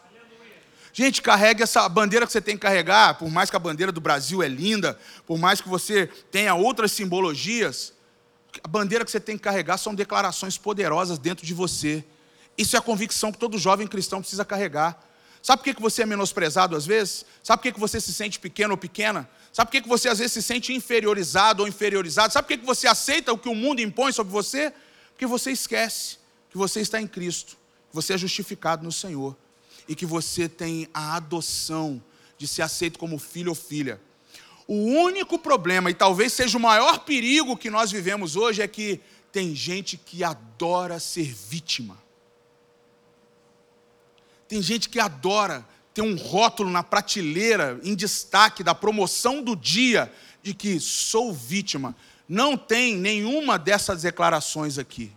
Gente, 0.96 1.20
carregue 1.20 1.60
essa 1.60 1.88
bandeira 1.88 2.24
que 2.24 2.30
você 2.30 2.40
tem 2.40 2.54
que 2.54 2.62
carregar, 2.62 3.18
por 3.18 3.28
mais 3.28 3.50
que 3.50 3.56
a 3.56 3.58
bandeira 3.58 3.90
do 3.90 4.00
Brasil 4.00 4.40
é 4.44 4.46
linda, 4.46 4.96
por 5.26 5.36
mais 5.36 5.60
que 5.60 5.68
você 5.68 6.06
tenha 6.30 6.54
outras 6.54 6.92
simbologias, 6.92 7.92
a 8.62 8.68
bandeira 8.68 9.04
que 9.04 9.10
você 9.10 9.18
tem 9.18 9.36
que 9.36 9.42
carregar 9.42 9.76
são 9.76 9.92
declarações 9.92 10.56
poderosas 10.56 11.18
dentro 11.18 11.44
de 11.44 11.52
você. 11.52 12.04
Isso 12.56 12.76
é 12.76 12.78
a 12.78 12.82
convicção 12.82 13.32
que 13.32 13.38
todo 13.38 13.58
jovem 13.58 13.88
cristão 13.88 14.20
precisa 14.20 14.44
carregar. 14.44 15.04
Sabe 15.42 15.64
por 15.64 15.74
que 15.74 15.82
você 15.82 16.02
é 16.02 16.06
menosprezado 16.06 16.76
às 16.76 16.86
vezes? 16.86 17.26
Sabe 17.42 17.60
por 17.60 17.72
que 17.72 17.80
você 17.80 18.00
se 18.00 18.14
sente 18.14 18.38
pequeno 18.38 18.74
ou 18.74 18.78
pequena? 18.78 19.28
Sabe 19.52 19.72
por 19.72 19.82
que 19.82 19.88
você 19.88 20.08
às 20.08 20.20
vezes 20.20 20.34
se 20.34 20.42
sente 20.42 20.72
inferiorizado 20.72 21.64
ou 21.64 21.68
inferiorizado? 21.68 22.32
Sabe 22.32 22.46
por 22.46 22.56
que 22.56 22.64
você 22.64 22.86
aceita 22.86 23.32
o 23.32 23.38
que 23.38 23.48
o 23.48 23.54
mundo 23.56 23.80
impõe 23.80 24.12
sobre 24.12 24.32
você? 24.32 24.72
Porque 25.10 25.26
você 25.26 25.50
esquece 25.50 26.18
que 26.50 26.56
você 26.56 26.80
está 26.80 27.00
em 27.00 27.06
Cristo, 27.08 27.56
que 27.90 27.96
você 27.96 28.12
é 28.12 28.18
justificado 28.18 28.84
no 28.84 28.92
Senhor 28.92 29.36
e 29.88 29.94
que 29.94 30.06
você 30.06 30.48
tem 30.48 30.88
a 30.92 31.16
adoção 31.16 32.02
de 32.38 32.46
ser 32.46 32.62
aceito 32.62 32.98
como 32.98 33.18
filho 33.18 33.50
ou 33.50 33.54
filha. 33.54 34.00
O 34.66 34.74
único 34.74 35.38
problema, 35.38 35.90
e 35.90 35.94
talvez 35.94 36.32
seja 36.32 36.56
o 36.56 36.60
maior 36.60 37.00
perigo 37.00 37.56
que 37.56 37.70
nós 37.70 37.90
vivemos 37.90 38.34
hoje, 38.34 38.62
é 38.62 38.68
que 38.68 39.00
tem 39.30 39.54
gente 39.54 39.96
que 39.96 40.24
adora 40.24 40.98
ser 40.98 41.32
vítima. 41.32 42.02
Tem 44.48 44.62
gente 44.62 44.88
que 44.88 45.00
adora 45.00 45.66
ter 45.92 46.02
um 46.02 46.16
rótulo 46.16 46.70
na 46.70 46.82
prateleira, 46.82 47.78
em 47.82 47.94
destaque 47.94 48.62
da 48.62 48.74
promoção 48.74 49.42
do 49.42 49.54
dia, 49.54 50.12
de 50.42 50.54
que 50.54 50.80
sou 50.80 51.32
vítima. 51.32 51.94
Não 52.28 52.56
tem 52.56 52.96
nenhuma 52.96 53.58
dessas 53.58 54.02
declarações 54.02 54.78
aqui. 54.78 55.12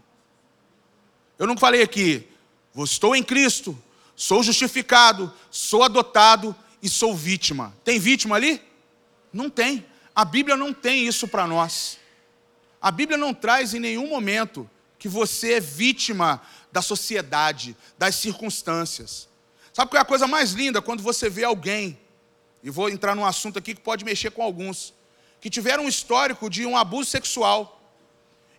Eu 1.40 1.48
não 1.48 1.58
falei 1.58 1.82
aqui, 1.82 2.28
estou 2.76 3.16
em 3.16 3.24
Cristo, 3.24 3.78
sou 4.18 4.42
justificado, 4.42 5.32
sou 5.52 5.84
adotado 5.84 6.54
e 6.82 6.90
sou 6.90 7.16
vítima. 7.16 7.74
Tem 7.84 8.00
vítima 8.00 8.36
ali? 8.36 8.60
Não 9.32 9.48
tem. 9.50 9.86
A 10.16 10.26
Bíblia 10.26 10.58
não 10.58 10.74
tem 10.74 11.08
isso 11.08 11.28
para 11.28 11.46
nós. 11.46 12.00
A 12.82 12.90
Bíblia 12.90 13.18
não 13.18 13.32
traz 13.34 13.76
em 13.76 13.80
nenhum 13.80 14.10
momento 14.10 14.68
que 14.98 15.08
você 15.08 15.54
é 15.54 15.60
vítima 15.60 16.42
da 16.72 16.82
sociedade, 16.82 17.78
das 17.98 18.16
circunstâncias. 18.16 19.30
Sabe 19.72 19.92
qual 19.92 20.00
é 20.00 20.02
a 20.02 20.06
coisa 20.06 20.26
mais 20.28 20.54
linda? 20.54 20.82
Quando 20.82 21.04
você 21.04 21.30
vê 21.30 21.44
alguém, 21.44 22.00
e 22.64 22.72
vou 22.72 22.90
entrar 22.90 23.16
num 23.16 23.26
assunto 23.26 23.60
aqui 23.60 23.76
que 23.76 23.82
pode 23.82 24.04
mexer 24.04 24.32
com 24.32 24.42
alguns, 24.42 24.96
que 25.40 25.52
tiveram 25.52 25.86
um 25.86 25.88
histórico 25.88 26.50
de 26.50 26.66
um 26.66 26.76
abuso 26.76 27.12
sexual, 27.12 27.80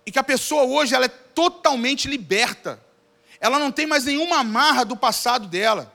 e 0.07 0.13
que 0.13 0.19
a 0.21 0.25
pessoa 0.25 0.63
hoje 0.63 0.95
ela 0.95 1.07
é 1.07 1.09
totalmente 1.09 2.07
liberta. 2.07 2.81
Ela 3.41 3.59
não 3.59 3.71
tem 3.71 3.87
mais 3.87 4.05
nenhuma 4.05 4.39
amarra 4.39 4.85
do 4.85 4.97
passado 4.97 5.47
dela. 5.47 5.93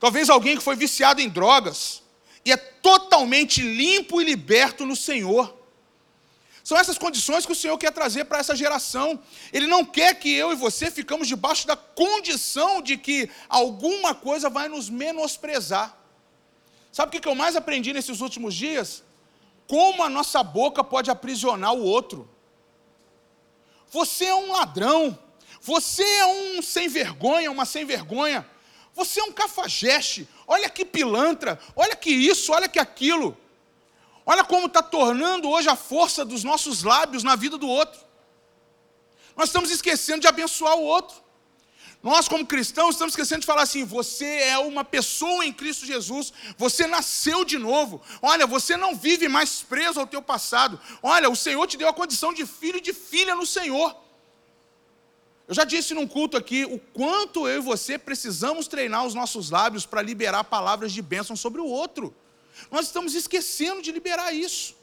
Talvez 0.00 0.28
alguém 0.28 0.56
que 0.56 0.62
foi 0.62 0.74
viciado 0.74 1.20
em 1.20 1.28
drogas 1.28 2.02
e 2.44 2.50
é 2.50 2.56
totalmente 2.56 3.62
limpo 3.62 4.20
e 4.20 4.24
liberto 4.24 4.84
no 4.84 4.96
Senhor. 4.96 5.62
São 6.64 6.78
essas 6.78 6.96
condições 6.96 7.44
que 7.44 7.52
o 7.52 7.56
Senhor 7.56 7.76
quer 7.76 7.92
trazer 7.92 8.24
para 8.24 8.38
essa 8.38 8.54
geração. 8.54 9.20
Ele 9.52 9.66
não 9.66 9.84
quer 9.84 10.14
que 10.14 10.32
eu 10.32 10.52
e 10.52 10.56
você 10.56 10.90
ficamos 10.90 11.26
debaixo 11.26 11.66
da 11.66 11.76
condição 11.76 12.80
de 12.80 12.96
que 12.96 13.28
alguma 13.48 14.14
coisa 14.14 14.48
vai 14.48 14.68
nos 14.68 14.88
menosprezar. 14.88 15.96
Sabe 16.92 17.16
o 17.16 17.20
que 17.20 17.28
eu 17.28 17.34
mais 17.34 17.56
aprendi 17.56 17.92
nesses 17.92 18.20
últimos 18.20 18.54
dias? 18.54 19.02
Como 19.66 20.02
a 20.02 20.10
nossa 20.10 20.42
boca 20.42 20.84
pode 20.84 21.10
aprisionar 21.10 21.74
o 21.74 21.82
outro. 21.82 22.28
Você 23.90 24.26
é 24.26 24.34
um 24.34 24.52
ladrão. 24.52 25.18
Você 25.62 26.02
é 26.02 26.26
um 26.26 26.60
sem 26.60 26.88
vergonha, 26.88 27.50
uma 27.50 27.64
sem 27.64 27.84
vergonha. 27.84 28.44
Você 28.94 29.20
é 29.20 29.24
um 29.24 29.32
cafajeste. 29.32 30.28
Olha 30.46 30.68
que 30.68 30.84
pilantra. 30.84 31.58
Olha 31.76 31.94
que 31.94 32.10
isso, 32.10 32.52
olha 32.52 32.68
que 32.68 32.80
aquilo. 32.80 33.36
Olha 34.26 34.44
como 34.44 34.66
está 34.66 34.82
tornando 34.82 35.48
hoje 35.48 35.68
a 35.68 35.76
força 35.76 36.24
dos 36.24 36.42
nossos 36.42 36.82
lábios 36.82 37.22
na 37.22 37.36
vida 37.36 37.56
do 37.56 37.68
outro. 37.68 38.00
Nós 39.36 39.48
estamos 39.48 39.70
esquecendo 39.70 40.20
de 40.20 40.26
abençoar 40.26 40.76
o 40.76 40.82
outro. 40.82 41.22
Nós, 42.02 42.26
como 42.26 42.44
cristãos, 42.44 42.96
estamos 42.96 43.12
esquecendo 43.12 43.42
de 43.42 43.46
falar 43.46 43.62
assim: 43.62 43.84
você 43.84 44.26
é 44.26 44.58
uma 44.58 44.84
pessoa 44.84 45.46
em 45.46 45.52
Cristo 45.52 45.86
Jesus, 45.86 46.32
você 46.58 46.88
nasceu 46.88 47.44
de 47.44 47.56
novo. 47.56 48.02
Olha, 48.20 48.48
você 48.48 48.76
não 48.76 48.96
vive 48.96 49.28
mais 49.28 49.62
preso 49.62 50.00
ao 50.00 50.06
teu 50.08 50.20
passado. 50.20 50.80
Olha, 51.00 51.30
o 51.30 51.36
Senhor 51.36 51.64
te 51.68 51.76
deu 51.76 51.88
a 51.88 51.92
condição 51.92 52.32
de 52.32 52.44
filho 52.44 52.78
e 52.78 52.80
de 52.80 52.92
filha 52.92 53.36
no 53.36 53.46
Senhor. 53.46 54.01
Eu 55.52 55.54
já 55.54 55.64
disse 55.64 55.92
num 55.92 56.08
culto 56.08 56.34
aqui 56.34 56.64
o 56.64 56.78
quanto 56.78 57.46
eu 57.46 57.58
e 57.58 57.60
você 57.60 57.98
precisamos 57.98 58.66
treinar 58.66 59.04
os 59.04 59.12
nossos 59.12 59.50
lábios 59.50 59.84
para 59.84 60.00
liberar 60.00 60.44
palavras 60.44 60.90
de 60.90 61.02
bênção 61.02 61.36
sobre 61.36 61.60
o 61.60 61.66
outro. 61.66 62.14
Nós 62.70 62.86
estamos 62.86 63.14
esquecendo 63.14 63.82
de 63.82 63.92
liberar 63.92 64.32
isso. 64.32 64.74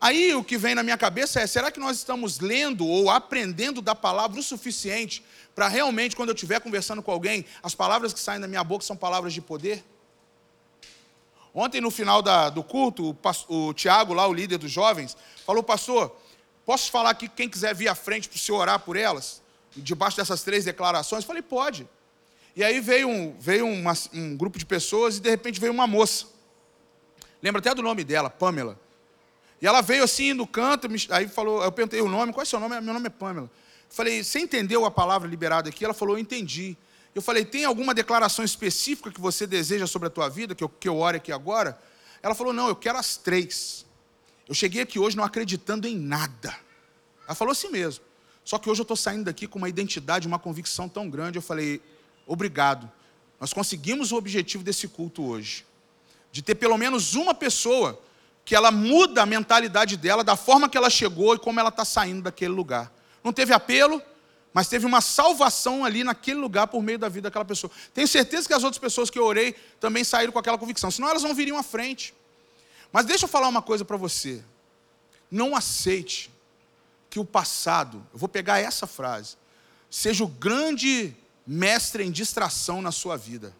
Aí 0.00 0.34
o 0.34 0.42
que 0.42 0.56
vem 0.56 0.74
na 0.74 0.82
minha 0.82 0.96
cabeça 0.96 1.38
é: 1.38 1.46
será 1.46 1.70
que 1.70 1.78
nós 1.78 1.98
estamos 1.98 2.40
lendo 2.40 2.86
ou 2.86 3.10
aprendendo 3.10 3.82
da 3.82 3.94
palavra 3.94 4.40
o 4.40 4.42
suficiente 4.42 5.22
para 5.54 5.68
realmente, 5.68 6.16
quando 6.16 6.30
eu 6.30 6.34
estiver 6.34 6.60
conversando 6.60 7.02
com 7.02 7.12
alguém, 7.12 7.44
as 7.62 7.74
palavras 7.74 8.14
que 8.14 8.20
saem 8.20 8.40
da 8.40 8.48
minha 8.48 8.64
boca 8.64 8.82
são 8.86 8.96
palavras 8.96 9.34
de 9.34 9.42
poder? 9.42 9.84
Ontem, 11.52 11.78
no 11.78 11.90
final 11.90 12.22
da, 12.22 12.48
do 12.48 12.64
culto, 12.64 13.10
o, 13.50 13.68
o 13.68 13.74
Tiago, 13.74 14.14
lá, 14.14 14.26
o 14.26 14.32
líder 14.32 14.56
dos 14.56 14.72
jovens, 14.72 15.14
falou: 15.44 15.62
Pastor, 15.62 16.16
posso 16.64 16.90
falar 16.90 17.10
aqui 17.10 17.28
quem 17.28 17.50
quiser 17.50 17.74
vir 17.74 17.88
à 17.88 17.94
frente 17.94 18.30
para 18.30 18.36
o 18.36 18.38
senhor 18.38 18.60
orar 18.60 18.80
por 18.80 18.96
elas? 18.96 19.46
Debaixo 19.80 20.16
dessas 20.16 20.42
três 20.42 20.64
declarações? 20.64 21.24
Falei: 21.24 21.42
Pode. 21.42 21.88
E 22.56 22.64
aí 22.64 22.80
veio, 22.80 23.08
um, 23.08 23.36
veio 23.38 23.66
uma, 23.66 23.92
um 24.12 24.36
grupo 24.36 24.58
de 24.58 24.66
pessoas 24.66 25.18
e 25.18 25.20
de 25.20 25.30
repente 25.30 25.60
veio 25.60 25.72
uma 25.72 25.86
moça. 25.86 26.26
Lembra 27.40 27.60
até 27.60 27.72
do 27.74 27.82
nome 27.82 28.02
dela, 28.02 28.28
Pamela. 28.28 28.78
E 29.62 29.66
ela 29.66 29.80
veio 29.80 30.02
assim 30.02 30.32
no 30.32 30.46
canto, 30.46 30.88
aí 31.10 31.28
falou, 31.28 31.62
eu 31.62 31.70
perguntei 31.70 32.00
o 32.00 32.08
nome, 32.08 32.32
qual 32.32 32.42
é 32.42 32.44
seu 32.44 32.58
nome? 32.58 32.80
Meu 32.80 32.94
nome 32.94 33.06
é 33.06 33.10
Pamela. 33.10 33.50
Falei, 33.88 34.22
você 34.22 34.40
entendeu 34.40 34.84
a 34.84 34.90
palavra 34.90 35.28
liberada 35.28 35.68
aqui? 35.68 35.84
Ela 35.84 35.94
falou, 35.94 36.16
eu 36.16 36.20
entendi. 36.20 36.76
Eu 37.14 37.22
falei, 37.22 37.44
tem 37.44 37.64
alguma 37.64 37.94
declaração 37.94 38.44
específica 38.44 39.10
que 39.10 39.20
você 39.20 39.46
deseja 39.46 39.86
sobre 39.86 40.08
a 40.08 40.10
tua 40.10 40.28
vida, 40.28 40.54
que 40.54 40.62
eu, 40.62 40.68
que 40.68 40.88
eu 40.88 40.98
ore 40.98 41.16
aqui 41.16 41.32
agora? 41.32 41.78
Ela 42.22 42.34
falou, 42.34 42.52
não, 42.52 42.68
eu 42.68 42.76
quero 42.76 42.98
as 42.98 43.16
três. 43.16 43.86
Eu 44.48 44.54
cheguei 44.54 44.82
aqui 44.82 44.98
hoje 44.98 45.16
não 45.16 45.24
acreditando 45.24 45.86
em 45.86 45.96
nada. 45.96 46.54
Ela 47.26 47.34
falou 47.34 47.52
assim 47.52 47.68
mesmo. 47.68 48.04
Só 48.48 48.58
que 48.58 48.70
hoje 48.70 48.80
eu 48.80 48.82
estou 48.84 48.96
saindo 48.96 49.24
daqui 49.24 49.46
com 49.46 49.58
uma 49.58 49.68
identidade, 49.68 50.26
uma 50.26 50.38
convicção 50.38 50.88
tão 50.88 51.10
grande. 51.10 51.36
Eu 51.36 51.42
falei, 51.42 51.82
obrigado. 52.26 52.90
Nós 53.38 53.52
conseguimos 53.52 54.10
o 54.10 54.16
objetivo 54.16 54.64
desse 54.64 54.88
culto 54.88 55.22
hoje 55.22 55.66
de 56.32 56.40
ter 56.40 56.54
pelo 56.54 56.78
menos 56.78 57.14
uma 57.14 57.34
pessoa 57.34 58.00
que 58.46 58.56
ela 58.56 58.70
muda 58.70 59.20
a 59.20 59.26
mentalidade 59.26 59.98
dela, 59.98 60.24
da 60.24 60.34
forma 60.34 60.66
que 60.66 60.78
ela 60.78 60.88
chegou 60.88 61.34
e 61.34 61.38
como 61.38 61.60
ela 61.60 61.68
está 61.68 61.84
saindo 61.84 62.22
daquele 62.22 62.54
lugar. 62.54 62.90
Não 63.22 63.34
teve 63.34 63.52
apelo, 63.52 64.00
mas 64.54 64.66
teve 64.66 64.86
uma 64.86 65.02
salvação 65.02 65.84
ali 65.84 66.02
naquele 66.02 66.40
lugar 66.40 66.68
por 66.68 66.82
meio 66.82 66.98
da 66.98 67.10
vida 67.10 67.28
daquela 67.28 67.44
pessoa. 67.44 67.70
Tenho 67.92 68.08
certeza 68.08 68.48
que 68.48 68.54
as 68.54 68.64
outras 68.64 68.78
pessoas 68.78 69.10
que 69.10 69.18
eu 69.18 69.26
orei 69.26 69.54
também 69.78 70.04
saíram 70.04 70.32
com 70.32 70.38
aquela 70.38 70.56
convicção, 70.56 70.90
senão 70.90 71.10
elas 71.10 71.22
não 71.22 71.34
viriam 71.34 71.58
à 71.58 71.62
frente. 71.62 72.14
Mas 72.90 73.04
deixa 73.04 73.26
eu 73.26 73.28
falar 73.28 73.46
uma 73.48 73.60
coisa 73.60 73.84
para 73.84 73.98
você. 73.98 74.42
Não 75.30 75.54
aceite 75.54 76.30
que 77.10 77.18
o 77.18 77.24
passado, 77.24 78.06
eu 78.12 78.18
vou 78.18 78.28
pegar 78.28 78.58
essa 78.58 78.86
frase, 78.86 79.36
seja 79.90 80.24
o 80.24 80.28
grande 80.28 81.16
mestre 81.46 82.04
em 82.04 82.10
distração 82.10 82.82
na 82.82 82.92
sua 82.92 83.16
vida. 83.16 83.54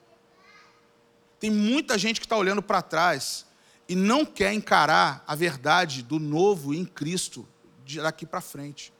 Tem 1.40 1.50
muita 1.50 1.96
gente 1.96 2.20
que 2.20 2.26
está 2.26 2.36
olhando 2.36 2.62
para 2.62 2.82
trás 2.82 3.46
e 3.88 3.94
não 3.94 4.26
quer 4.26 4.52
encarar 4.52 5.24
a 5.26 5.34
verdade 5.34 6.02
do 6.02 6.18
novo 6.18 6.74
em 6.74 6.84
Cristo 6.84 7.48
daqui 8.02 8.26
para 8.26 8.40
frente. 8.40 8.92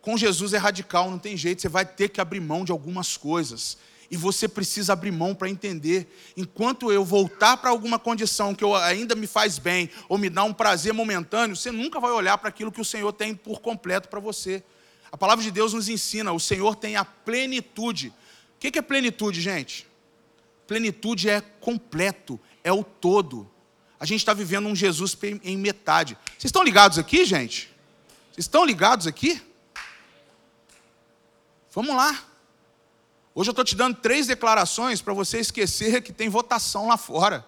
Com 0.00 0.16
Jesus 0.16 0.52
é 0.52 0.58
radical, 0.58 1.10
não 1.10 1.18
tem 1.18 1.36
jeito, 1.36 1.62
você 1.62 1.68
vai 1.68 1.84
ter 1.84 2.08
que 2.08 2.20
abrir 2.20 2.40
mão 2.40 2.64
de 2.64 2.72
algumas 2.72 3.16
coisas. 3.16 3.78
E 4.10 4.16
você 4.16 4.48
precisa 4.48 4.94
abrir 4.94 5.10
mão 5.10 5.34
para 5.34 5.50
entender. 5.50 6.08
Enquanto 6.36 6.90
eu 6.90 7.04
voltar 7.04 7.56
para 7.58 7.70
alguma 7.70 7.98
condição 7.98 8.54
que 8.54 8.64
eu 8.64 8.74
ainda 8.74 9.14
me 9.14 9.26
faz 9.26 9.58
bem, 9.58 9.90
ou 10.08 10.16
me 10.16 10.30
dá 10.30 10.44
um 10.44 10.52
prazer 10.52 10.92
momentâneo, 10.92 11.54
você 11.54 11.70
nunca 11.70 12.00
vai 12.00 12.10
olhar 12.10 12.38
para 12.38 12.48
aquilo 12.48 12.72
que 12.72 12.80
o 12.80 12.84
Senhor 12.84 13.12
tem 13.12 13.34
por 13.34 13.60
completo 13.60 14.08
para 14.08 14.20
você. 14.20 14.62
A 15.10 15.16
palavra 15.16 15.42
de 15.42 15.50
Deus 15.50 15.72
nos 15.72 15.88
ensina, 15.88 16.32
o 16.32 16.40
Senhor 16.40 16.74
tem 16.74 16.96
a 16.96 17.04
plenitude. 17.04 18.08
O 18.56 18.58
que 18.58 18.78
é 18.78 18.82
plenitude, 18.82 19.40
gente? 19.40 19.86
Plenitude 20.66 21.28
é 21.28 21.40
completo, 21.40 22.38
é 22.62 22.72
o 22.72 22.84
todo. 22.84 23.48
A 24.00 24.04
gente 24.04 24.20
está 24.20 24.34
vivendo 24.34 24.68
um 24.68 24.76
Jesus 24.76 25.16
em 25.42 25.56
metade. 25.56 26.16
Vocês 26.30 26.44
estão 26.44 26.62
ligados 26.62 26.98
aqui, 26.98 27.24
gente? 27.24 27.70
Vocês 28.32 28.44
estão 28.44 28.64
ligados 28.64 29.06
aqui? 29.06 29.42
Vamos 31.72 31.94
lá. 31.94 32.27
Hoje 33.38 33.50
eu 33.50 33.52
estou 33.52 33.64
te 33.64 33.76
dando 33.76 33.94
três 33.94 34.26
declarações 34.26 35.00
para 35.00 35.14
você 35.14 35.38
esquecer 35.38 36.02
que 36.02 36.12
tem 36.12 36.28
votação 36.28 36.88
lá 36.88 36.96
fora. 36.96 37.46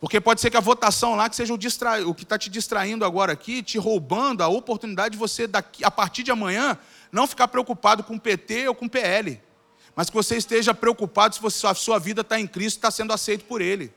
Porque 0.00 0.20
pode 0.20 0.40
ser 0.40 0.50
que 0.50 0.56
a 0.56 0.60
votação 0.60 1.14
lá 1.14 1.30
que 1.30 1.36
seja 1.36 1.54
o, 1.54 1.56
distra... 1.56 2.04
o 2.04 2.12
que 2.12 2.24
está 2.24 2.36
te 2.36 2.50
distraindo 2.50 3.04
agora 3.04 3.32
aqui, 3.32 3.62
te 3.62 3.78
roubando 3.78 4.42
a 4.42 4.48
oportunidade 4.48 5.12
de 5.12 5.16
você, 5.16 5.46
daqui, 5.46 5.84
a 5.84 5.92
partir 5.92 6.24
de 6.24 6.32
amanhã, 6.32 6.76
não 7.12 7.24
ficar 7.24 7.46
preocupado 7.46 8.02
com 8.02 8.18
PT 8.18 8.66
ou 8.66 8.74
com 8.74 8.88
PL. 8.88 9.40
Mas 9.94 10.10
que 10.10 10.16
você 10.16 10.36
esteja 10.36 10.74
preocupado 10.74 11.36
se 11.36 11.40
você, 11.40 11.64
a 11.68 11.74
sua 11.74 12.00
vida 12.00 12.22
está 12.22 12.40
em 12.40 12.46
Cristo 12.48 12.78
e 12.78 12.78
está 12.78 12.90
sendo 12.90 13.12
aceito 13.12 13.44
por 13.44 13.60
Ele. 13.60 13.94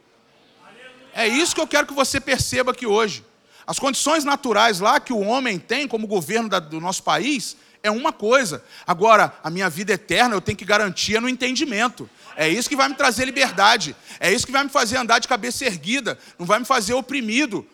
É 1.12 1.28
isso 1.28 1.56
que 1.56 1.62
eu 1.62 1.66
quero 1.68 1.88
que 1.88 1.94
você 1.96 2.22
perceba 2.22 2.70
aqui 2.70 2.86
hoje. 2.86 3.26
As 3.68 3.78
condições 3.78 4.24
naturais 4.24 4.80
lá 4.80 4.98
que 4.98 5.12
o 5.12 5.20
homem 5.20 5.60
tem 5.60 5.90
como 5.90 6.08
governo 6.08 6.48
da, 6.48 6.58
do 6.58 6.80
nosso 6.80 7.04
país, 7.04 7.58
é 7.84 7.92
uma 7.92 8.14
coisa. 8.14 8.64
Agora, 8.86 9.34
a 9.44 9.50
minha 9.50 9.70
vida 9.70 9.92
eterna 9.92 10.36
eu 10.36 10.42
tenho 10.42 10.58
que 10.58 10.64
garantir 10.64 11.20
no 11.20 11.28
entendimento. 11.28 12.10
É 12.38 12.48
isso 12.48 12.70
que 12.70 12.78
vai 12.78 12.88
me 12.88 12.96
trazer 12.96 13.26
liberdade. 13.26 13.94
É 14.22 14.32
isso 14.32 14.46
que 14.46 14.54
vai 14.54 14.64
me 14.64 14.70
fazer 14.70 14.96
andar 14.96 15.20
de 15.20 15.28
cabeça 15.28 15.66
erguida. 15.66 16.18
Não 16.40 16.46
vai 16.46 16.60
me 16.60 16.66
fazer 16.66 16.94
oprimido. 16.94 17.68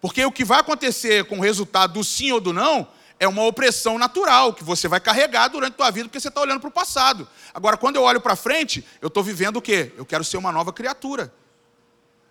Porque 0.00 0.24
o 0.24 0.32
que 0.32 0.44
vai 0.44 0.60
acontecer 0.60 1.26
com 1.26 1.38
o 1.38 1.42
resultado 1.42 1.92
do 1.92 2.02
sim 2.02 2.32
ou 2.32 2.40
do 2.40 2.52
não 2.52 2.88
é 3.18 3.28
uma 3.28 3.44
opressão 3.44 3.98
natural 3.98 4.54
que 4.54 4.64
você 4.64 4.88
vai 4.88 4.98
carregar 4.98 5.48
durante 5.48 5.74
a 5.74 5.76
tua 5.76 5.90
vida 5.90 6.08
porque 6.08 6.18
você 6.18 6.28
está 6.28 6.40
olhando 6.40 6.60
para 6.60 6.68
o 6.68 6.72
passado. 6.72 7.28
Agora, 7.52 7.76
quando 7.76 7.96
eu 7.96 8.02
olho 8.02 8.22
para 8.22 8.34
frente, 8.34 8.82
eu 9.02 9.08
estou 9.08 9.22
vivendo 9.22 9.58
o 9.58 9.62
quê? 9.62 9.92
Eu 9.98 10.06
quero 10.06 10.24
ser 10.24 10.38
uma 10.38 10.50
nova 10.50 10.72
criatura. 10.72 11.30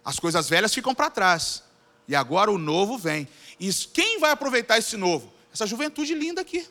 As 0.03 0.19
coisas 0.19 0.49
velhas 0.49 0.73
ficam 0.73 0.95
para 0.95 1.11
trás. 1.11 1.68
E 2.09 2.15
agora 2.15 2.51
o 2.51 2.57
novo 2.57 2.97
vem. 2.97 3.27
E 3.59 3.71
quem 3.71 4.19
vai 4.19 4.31
aproveitar 4.31 4.79
esse 4.79 4.97
novo? 4.97 5.31
Essa 5.53 5.67
juventude 5.67 6.15
linda 6.15 6.41
aqui. 6.41 6.67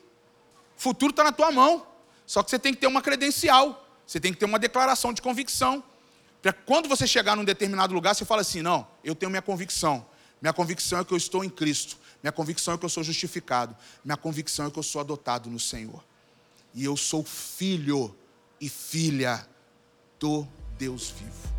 O 0.77 0.81
futuro 0.81 1.11
está 1.11 1.23
na 1.23 1.31
tua 1.31 1.49
mão. 1.49 1.87
Só 2.27 2.43
que 2.43 2.49
você 2.49 2.59
tem 2.59 2.73
que 2.73 2.81
ter 2.81 2.87
uma 2.87 3.01
credencial. 3.01 3.87
Você 4.05 4.19
tem 4.19 4.33
que 4.33 4.39
ter 4.39 4.45
uma 4.45 4.59
declaração 4.59 5.13
de 5.13 5.21
convicção. 5.21 5.81
Para 6.41 6.51
quando 6.51 6.89
você 6.89 7.07
chegar 7.07 7.37
num 7.37 7.45
determinado 7.45 7.93
lugar, 7.93 8.13
você 8.13 8.25
fala 8.25 8.41
assim: 8.41 8.61
não, 8.61 8.85
eu 9.01 9.15
tenho 9.15 9.29
minha 9.29 9.41
convicção. 9.41 10.05
Minha 10.41 10.51
convicção 10.51 10.99
é 10.99 11.05
que 11.05 11.13
eu 11.13 11.17
estou 11.17 11.41
em 11.41 11.49
Cristo. 11.49 11.97
Minha 12.21 12.33
convicção 12.33 12.73
é 12.73 12.77
que 12.77 12.83
eu 12.83 12.89
sou 12.89 13.01
justificado. 13.01 13.73
Minha 14.03 14.17
convicção 14.17 14.67
é 14.67 14.69
que 14.69 14.77
eu 14.77 14.83
sou 14.83 14.99
adotado 14.99 15.49
no 15.49 15.59
Senhor. 15.59 16.03
E 16.73 16.83
eu 16.83 16.97
sou 16.97 17.23
filho 17.23 18.13
e 18.59 18.67
filha 18.67 19.47
do 20.19 20.45
Deus 20.77 21.11
vivo. 21.11 21.58